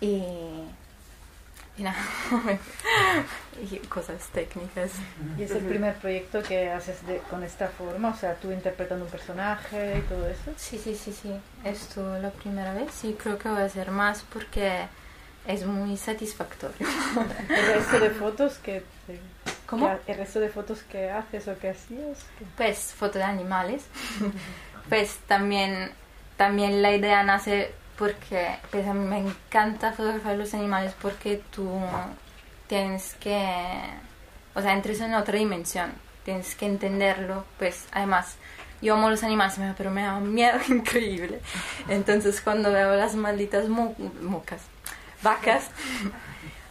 Y, 0.00 0.24
y 1.76 1.82
nada, 1.84 1.98
y 3.70 3.76
cosas 3.86 4.26
técnicas. 4.32 4.90
Y 5.38 5.44
es 5.44 5.52
el 5.52 5.62
primer 5.62 5.94
proyecto 5.94 6.42
que 6.42 6.68
haces 6.68 7.06
de, 7.06 7.18
con 7.30 7.44
esta 7.44 7.68
forma, 7.68 8.08
o 8.08 8.16
sea, 8.16 8.34
tú 8.34 8.50
interpretando 8.50 9.04
un 9.04 9.10
personaje 9.12 9.98
y 9.98 10.00
todo 10.08 10.26
eso. 10.26 10.50
Sí, 10.56 10.78
sí, 10.78 10.96
sí, 10.96 11.12
sí. 11.12 11.32
Esto 11.62 12.18
la 12.18 12.30
primera 12.30 12.74
vez 12.74 13.04
y 13.04 13.12
creo 13.12 13.38
que 13.38 13.50
voy 13.50 13.62
a 13.62 13.66
hacer 13.66 13.92
más 13.92 14.24
porque 14.32 14.88
es 15.46 15.64
muy 15.66 15.96
satisfactorio. 15.96 16.76
El 17.48 17.66
resto 17.74 17.98
de 18.00 18.10
fotos 18.10 18.58
que... 18.58 18.82
te- 19.06 19.20
¿Cómo? 19.66 19.90
el 20.06 20.16
resto 20.16 20.40
de 20.40 20.48
fotos 20.48 20.82
que 20.84 21.10
haces 21.10 21.46
o 21.46 21.58
que 21.58 21.68
hacías. 21.70 22.24
que- 22.38 22.44
Pues 22.56 22.94
fotos 22.96 23.16
de 23.16 23.24
animales. 23.24 23.82
pues 24.88 25.18
también, 25.26 25.90
también 26.38 26.80
la 26.82 26.92
idea 26.92 27.22
nace 27.22 27.72
porque 27.98 28.56
pues 28.70 28.86
a 28.86 28.94
mí 28.94 29.04
me 29.06 29.18
encanta 29.18 29.92
fotografiar 29.92 30.36
los 30.36 30.54
animales 30.54 30.94
porque 31.02 31.42
tú 31.50 31.68
tienes 32.66 33.14
que, 33.20 33.44
o 34.54 34.62
sea, 34.62 34.72
entres 34.72 35.00
en 35.00 35.14
otra 35.14 35.36
dimensión, 35.36 35.92
tienes 36.24 36.54
que 36.54 36.64
entenderlo, 36.66 37.44
pues 37.58 37.86
además 37.92 38.36
yo 38.80 38.94
amo 38.94 39.10
los 39.10 39.24
animales, 39.24 39.54
pero 39.76 39.90
me 39.90 40.02
da 40.02 40.14
un 40.14 40.32
miedo 40.32 40.58
increíble. 40.68 41.40
Entonces 41.88 42.40
cuando 42.40 42.72
veo 42.72 42.94
las 42.94 43.16
malditas 43.16 43.68
mu- 43.68 43.94
mucas, 44.22 44.62
vacas, 45.22 45.70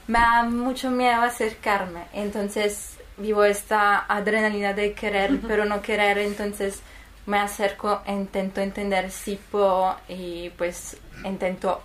me 0.08 0.20
da 0.20 0.44
mucho 0.44 0.90
miedo 0.90 1.22
acercarme. 1.22 2.06
Entonces 2.14 2.98
vivo 3.18 3.44
esta 3.44 4.06
adrenalina 4.08 4.74
de 4.74 4.94
querer, 4.94 5.40
pero 5.48 5.66
no 5.66 5.82
querer. 5.82 6.18
Entonces 6.20 6.82
me 7.26 7.40
acerco 7.40 8.02
intento 8.08 8.62
entender 8.62 9.12
si 9.12 9.36
puedo 9.36 9.96
y 10.08 10.50
pues 10.52 10.98
intento 11.24 11.84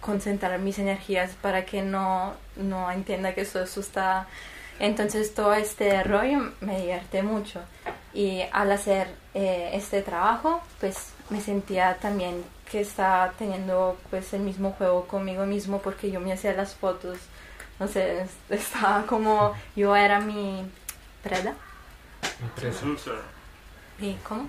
concentrar 0.00 0.58
mis 0.58 0.78
energías 0.78 1.30
para 1.40 1.64
que 1.64 1.82
no, 1.82 2.34
no 2.56 2.90
entienda 2.90 3.34
que 3.34 3.42
eso 3.42 3.60
asusta. 3.60 4.26
Entonces 4.78 5.34
todo 5.34 5.54
este 5.54 6.02
rollo 6.02 6.52
me 6.60 6.80
divierte 6.80 7.22
mucho. 7.22 7.60
Y 8.14 8.42
al 8.52 8.72
hacer 8.72 9.08
eh, 9.34 9.70
este 9.74 10.02
trabajo, 10.02 10.60
pues 10.80 11.12
me 11.30 11.40
sentía 11.40 11.96
también 12.00 12.42
que 12.72 12.80
estaba 12.80 13.30
teniendo 13.32 13.98
pues 14.10 14.32
el 14.32 14.40
mismo 14.40 14.72
juego 14.72 15.06
conmigo 15.06 15.44
mismo 15.44 15.80
porque 15.82 16.10
yo 16.10 16.18
me 16.20 16.32
hacía 16.32 16.54
las 16.54 16.74
fotos. 16.74 17.18
No 17.78 17.86
sé, 17.86 18.22
es- 18.22 18.30
estaba 18.48 19.04
como 19.06 19.54
yo 19.76 19.94
era 19.94 20.18
mi 20.20 20.64
preda. 21.22 21.54
Impresa. 22.40 22.80
¿Y 24.00 24.14
cómo? 24.24 24.48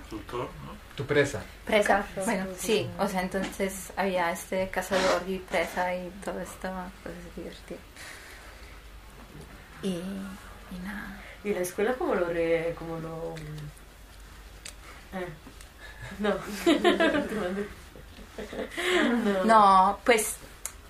Tu 0.96 1.04
presa. 1.04 1.42
Presa. 1.66 2.06
Bueno, 2.24 2.46
sí, 2.58 2.88
o 2.98 3.06
sea, 3.08 3.20
entonces 3.22 3.92
había 3.96 4.30
este 4.32 4.68
cazador 4.70 5.22
y 5.28 5.38
presa 5.38 5.94
y 5.94 6.08
todo 6.24 6.40
esto, 6.40 6.70
pues 7.02 7.14
divertido. 7.36 7.80
Y, 9.82 9.88
y 9.96 10.78
nada. 10.82 11.20
¿Y 11.44 11.52
la 11.52 11.60
escuela 11.60 11.92
cómo 11.94 12.14
lo 12.14 12.26
re, 12.26 12.74
cómo 12.78 12.98
lo 13.00 13.34
eh. 15.12 15.28
No. 16.20 16.34
no. 19.24 19.44
No, 19.44 19.98
pues, 20.04 20.36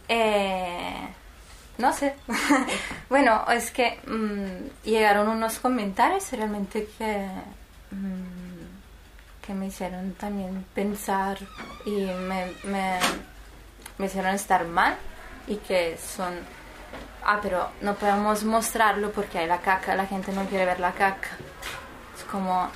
eh, 0.09 1.09
no 1.79 1.93
sé. 1.93 2.15
bueno, 3.09 3.45
es 3.51 3.71
que 3.71 4.01
mm, 4.07 4.87
llegaron 4.89 5.29
unos 5.29 5.59
comentarios 5.59 6.31
realmente 6.33 6.89
que, 6.99 7.29
mm, 7.91 9.45
que 9.45 9.55
me 9.55 9.67
hicieron 9.67 10.13
también 10.15 10.65
pensar 10.75 11.39
y 11.85 11.91
me, 11.91 12.53
me, 12.65 12.99
me 13.99 14.07
hicieron 14.07 14.35
estar 14.35 14.65
mal 14.67 14.97
y 15.47 15.57
que 15.57 15.99
son, 15.99 16.35
ah, 17.25 17.39
pero 17.43 17.71
no 17.81 17.95
podemos 17.95 18.45
mostrarlo 18.45 19.11
porque 19.11 19.39
hay 19.39 19.47
la 19.47 19.61
caca, 19.61 19.95
la 19.97 20.07
gente 20.07 20.33
no 20.33 20.45
quiere 20.47 20.65
ver 20.65 20.81
la 20.81 20.93
caca. 20.93 21.31
Es 22.17 22.25
como, 22.25 22.71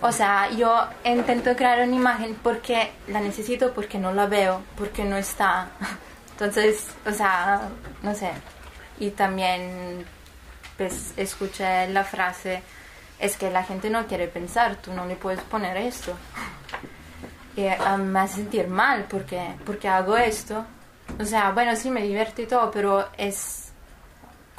o 0.00 0.12
sea, 0.12 0.50
yo 0.50 0.88
intento 1.04 1.54
crear 1.56 1.80
una 1.86 1.94
imagen 1.94 2.36
porque 2.42 2.92
la 3.08 3.20
necesito, 3.20 3.72
porque 3.72 3.98
no 3.98 4.12
la 4.12 4.26
veo, 4.26 4.62
porque 4.76 5.04
no 5.04 5.16
está. 5.16 5.68
Entonces, 6.32 6.86
o 7.06 7.12
sea, 7.12 7.68
no 8.02 8.14
sé. 8.14 8.30
Y 8.98 9.10
también, 9.10 10.04
pues, 10.76 11.14
escuché 11.16 11.88
la 11.88 12.04
frase, 12.04 12.62
es 13.18 13.36
que 13.36 13.50
la 13.50 13.64
gente 13.64 13.90
no 13.90 14.06
quiere 14.06 14.28
pensar, 14.28 14.76
tú 14.76 14.92
no 14.92 15.06
le 15.06 15.16
puedes 15.16 15.40
poner 15.40 15.76
esto. 15.76 16.12
Y 17.56 17.66
ah, 17.68 17.96
me 17.96 18.20
hace 18.20 18.36
sentir 18.36 18.68
mal 18.68 19.06
porque, 19.08 19.54
porque 19.64 19.88
hago 19.88 20.16
esto. 20.16 20.64
O 21.20 21.24
sea, 21.24 21.50
bueno, 21.50 21.76
sí 21.76 21.90
me 21.90 22.02
divierto 22.02 22.42
y 22.42 22.46
todo, 22.46 22.70
pero 22.70 23.08
es 23.16 23.63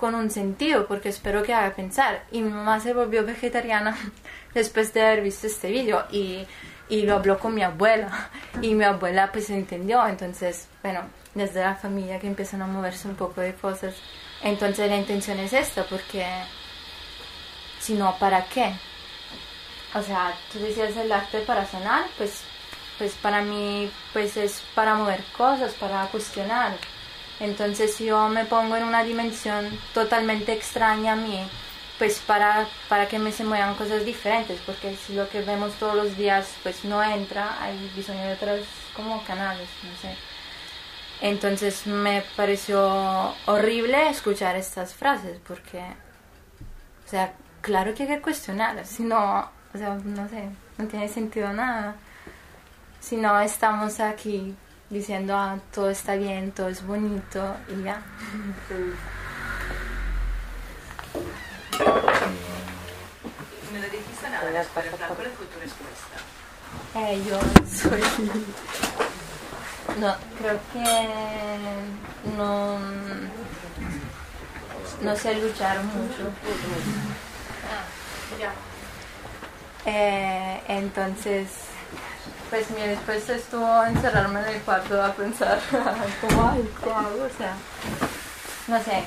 con 0.06 0.14
un 0.14 0.30
sentido, 0.30 0.86
porque 0.86 1.10
espero 1.10 1.42
que 1.42 1.52
haga 1.52 1.76
pensar. 1.76 2.26
Y 2.32 2.44
mi 2.44 2.52
mamá 2.52 2.80
se 2.80 2.94
volvió 2.94 3.26
vegetariana 3.26 3.98
después 4.54 4.94
de 4.94 5.02
haber 5.02 5.24
visto 5.24 5.48
este 5.48 5.72
vídeo 5.72 6.06
y, 6.12 6.46
y 6.90 7.02
lo 7.02 7.16
habló 7.16 7.40
con 7.40 7.56
mi 7.56 7.64
abuela. 7.64 8.30
Y 8.62 8.76
mi 8.76 8.84
abuela 8.84 9.32
pues 9.32 9.50
entendió. 9.50 10.06
Entonces, 10.06 10.68
bueno, 10.84 11.02
desde 11.34 11.62
la 11.62 11.74
familia 11.74 12.20
que 12.20 12.28
empiezan 12.28 12.62
a 12.62 12.68
moverse 12.68 13.08
un 13.08 13.16
poco 13.16 13.42
de 13.42 13.56
cosas. 13.56 13.96
Entonces 14.44 14.88
la 14.88 14.98
intención 14.98 15.40
es 15.40 15.54
esta, 15.54 15.84
porque 15.86 16.24
si 17.80 17.96
no, 17.96 18.16
¿para 18.20 18.46
qué? 18.46 18.76
O 19.96 20.04
sea, 20.04 20.36
tú 20.54 20.60
decías 20.60 20.96
el 20.98 21.12
arte 21.12 21.40
para 21.40 21.66
sanar, 21.66 22.06
pues, 22.16 22.44
pues 23.00 23.14
para 23.16 23.42
mí 23.42 23.92
pues 24.14 24.38
es 24.38 24.62
para 24.76 24.94
mover 24.94 25.24
cosas, 25.36 25.74
para 25.74 26.06
cuestionar. 26.12 26.78
Entonces 27.40 28.00
yo 28.00 28.30
me 28.30 28.46
pongo 28.46 28.78
en 28.78 28.84
una 28.84 29.04
dimensión 29.04 29.68
totalmente 29.94 30.54
extraña 30.54 31.14
a 31.14 31.16
mí, 31.16 31.46
pues 31.98 32.20
para, 32.20 32.68
para 32.88 33.08
que 33.08 33.20
me 33.20 33.32
se 33.32 33.44
muevan 33.44 33.76
cosas 33.76 34.06
diferentes, 34.06 34.60
porque 34.66 34.96
si 34.96 35.14
lo 35.14 35.30
que 35.30 35.42
vemos 35.42 35.74
todos 35.76 35.96
los 35.96 36.16
días 36.18 36.48
pues 36.64 36.86
no 36.86 37.04
entra, 37.04 37.62
hay 37.62 37.92
diseño 37.96 38.22
de 38.22 38.34
otros 38.34 38.62
como 38.96 39.24
canales, 39.24 39.68
no 39.84 39.98
sé. 40.02 40.16
Entonces 41.22 41.88
me 41.88 42.24
pareció 42.36 43.34
horrible 43.46 44.10
escuchar 44.10 44.56
estas 44.56 44.94
frases, 44.94 45.40
porque, 45.48 45.80
o 45.80 47.10
sea, 47.10 47.34
claro 47.62 47.94
que 47.94 48.04
hay 48.04 48.10
que 48.10 48.22
cuestionar, 48.22 48.86
si 48.86 49.04
no, 49.04 49.50
o 49.74 49.78
sea, 49.78 49.96
no 49.96 50.30
sé, 50.30 50.50
no 50.78 50.88
tiene 50.88 51.08
sentido 51.10 51.52
nada. 51.52 51.96
Si 53.00 53.18
no 53.18 53.40
estamos 53.40 54.00
aquí 54.00 54.56
diciendo, 54.90 55.36
ah, 55.36 55.58
todo 55.74 55.90
está 55.90 56.16
bien, 56.16 56.52
todo 56.52 56.70
es 56.70 56.86
bonito 56.86 57.56
y 57.70 57.84
ya. 57.84 58.02
No 63.72 63.80
le 63.80 63.90
dijiste 63.90 64.30
nada, 64.30 64.66
pero 64.74 64.98
¿cuál 64.98 65.32
fue 65.38 65.46
tu 65.48 65.60
respuesta? 65.60 66.16
Eh, 66.96 67.24
yo 67.28 67.40
soy... 67.68 68.02
No, 70.00 70.14
creo 70.38 70.60
que 70.74 70.84
no, 72.36 72.78
no 75.02 75.16
sé 75.16 75.36
luchar 75.36 75.82
mucho. 75.84 76.32
Eh, 79.86 80.62
entonces, 80.68 81.48
pues 82.50 82.70
mi 82.72 82.86
respuesta 82.86 83.34
estuvo 83.36 83.84
encerrarme 83.86 84.40
en 84.42 84.48
el 84.56 84.62
cuarto 84.62 85.02
a 85.02 85.14
pensar 85.14 85.60
cómo, 86.22 86.50
ay, 86.50 86.70
¿qué 86.84 86.90
hago? 86.92 87.24
O 87.24 87.38
sea, 87.38 87.54
no 88.68 88.82
sé. 88.84 89.04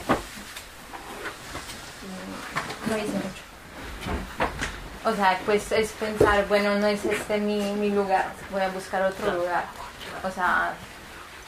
Mm, 2.02 2.90
No 2.90 2.96
hice 2.98 3.12
mucho. 3.12 3.42
O 5.04 5.14
sea, 5.14 5.38
pues 5.46 5.72
es 5.72 5.92
pensar, 5.92 6.46
bueno, 6.48 6.74
no 6.78 6.86
es 6.86 7.04
este 7.04 7.38
mi, 7.38 7.72
mi 7.74 7.90
lugar, 7.90 8.26
voy 8.50 8.60
a 8.62 8.68
buscar 8.68 9.02
otro 9.02 9.32
lugar. 9.32 9.64
O 10.22 10.30
sea, 10.30 10.74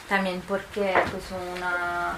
también 0.07 0.41
porque 0.47 0.93
pues 1.11 1.23
una, 1.55 2.17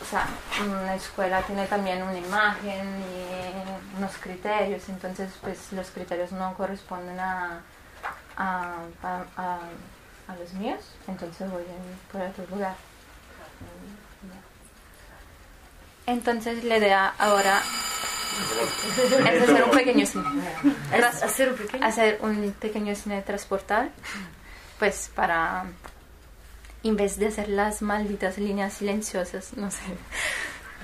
o 0.00 0.04
sea, 0.08 0.26
una 0.64 0.94
escuela 0.94 1.42
tiene 1.42 1.66
también 1.66 2.02
una 2.02 2.16
imagen 2.18 3.02
y 3.02 3.98
unos 3.98 4.12
criterios, 4.20 4.88
entonces 4.88 5.30
pues 5.42 5.72
los 5.72 5.90
criterios 5.90 6.32
no 6.32 6.54
corresponden 6.54 7.18
a, 7.20 7.60
a, 8.38 8.76
a, 9.02 9.24
a- 9.36 9.58
a 10.28 10.36
los 10.36 10.52
míos, 10.54 10.80
entonces 11.06 11.50
voy 11.50 11.62
a- 11.62 12.12
por 12.12 12.20
otro 12.22 12.46
lugar. 12.50 12.74
Entonces 16.06 16.64
la 16.64 16.78
idea 16.78 17.14
ahora 17.18 17.60
es 19.30 19.42
hacer 19.42 19.64
un 19.64 19.70
pequeño 19.70 20.06
cine. 20.06 20.24
Hacer 21.22 21.50
un 21.50 21.56
pequeño. 21.56 21.86
Hacer 21.86 22.18
un 22.22 22.52
pequeño 22.52 22.94
cine 22.94 23.20
transportal, 23.22 23.90
pues 24.78 25.10
para, 25.14 25.64
en 26.82 26.96
vez 26.96 27.18
de 27.18 27.26
hacer 27.28 27.48
las 27.48 27.82
malditas 27.82 28.38
líneas 28.38 28.72
silenciosas, 28.74 29.54
no 29.56 29.70
sé, 29.70 29.82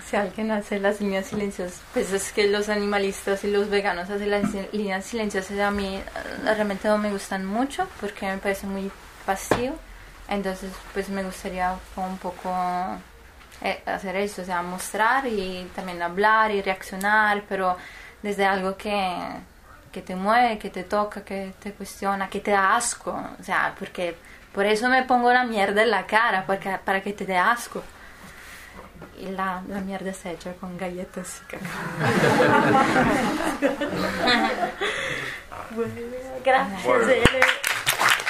si 0.08 0.16
alguien 0.16 0.50
hace 0.50 0.78
las 0.78 1.00
líneas 1.00 1.26
silenciosas, 1.26 1.80
pues 1.92 2.12
es 2.12 2.32
que 2.32 2.46
los 2.48 2.68
animalistas 2.68 3.44
y 3.44 3.50
los 3.50 3.70
veganos 3.70 4.10
hacen 4.10 4.30
las 4.30 4.52
líneas 4.72 5.04
silenciosas 5.04 5.58
a 5.58 5.70
mí 5.70 5.96
eh, 5.96 6.02
realmente 6.44 6.88
no 6.88 6.98
me 6.98 7.10
gustan 7.10 7.46
mucho 7.46 7.88
porque 8.00 8.26
me 8.26 8.38
parece 8.38 8.66
muy 8.66 8.90
pasivo. 9.24 9.76
Entonces, 10.28 10.70
pues 10.92 11.08
me 11.10 11.22
gustaría 11.22 11.76
un 11.96 12.18
poco 12.18 12.50
eh, 13.62 13.82
hacer 13.86 14.16
eso, 14.16 14.42
o 14.42 14.44
sea, 14.44 14.62
mostrar 14.62 15.26
y 15.26 15.70
también 15.74 16.02
hablar 16.02 16.50
y 16.50 16.62
reaccionar, 16.62 17.42
pero 17.48 17.76
desde 18.22 18.44
algo 18.44 18.76
que, 18.76 19.16
que 19.92 20.02
te 20.02 20.16
mueve, 20.16 20.58
que 20.58 20.70
te 20.70 20.84
toca, 20.84 21.24
que 21.24 21.52
te 21.62 21.72
cuestiona, 21.72 22.28
que 22.28 22.40
te 22.40 22.52
da 22.52 22.76
asco, 22.76 23.10
o 23.38 23.42
sea, 23.42 23.74
porque 23.78 24.16
por 24.52 24.66
eso 24.66 24.88
me 24.88 25.02
pongo 25.02 25.32
la 25.32 25.44
mierda 25.44 25.82
en 25.82 25.90
la 25.90 26.06
cara, 26.06 26.44
porque, 26.46 26.78
para 26.84 27.02
que 27.02 27.12
te 27.12 27.26
dé 27.26 27.36
asco. 27.36 27.82
Y 29.18 29.26
la, 29.26 29.62
la 29.68 29.80
mierda 29.80 30.12
se 30.12 30.32
hecha 30.32 30.54
con 30.54 30.76
galletas 30.76 31.40
y 31.42 31.46
cacao. 31.46 31.70
bueno, 35.70 35.92
gracias. 36.44 36.84
Bueno. 36.84 37.08
Ele. 37.10 37.63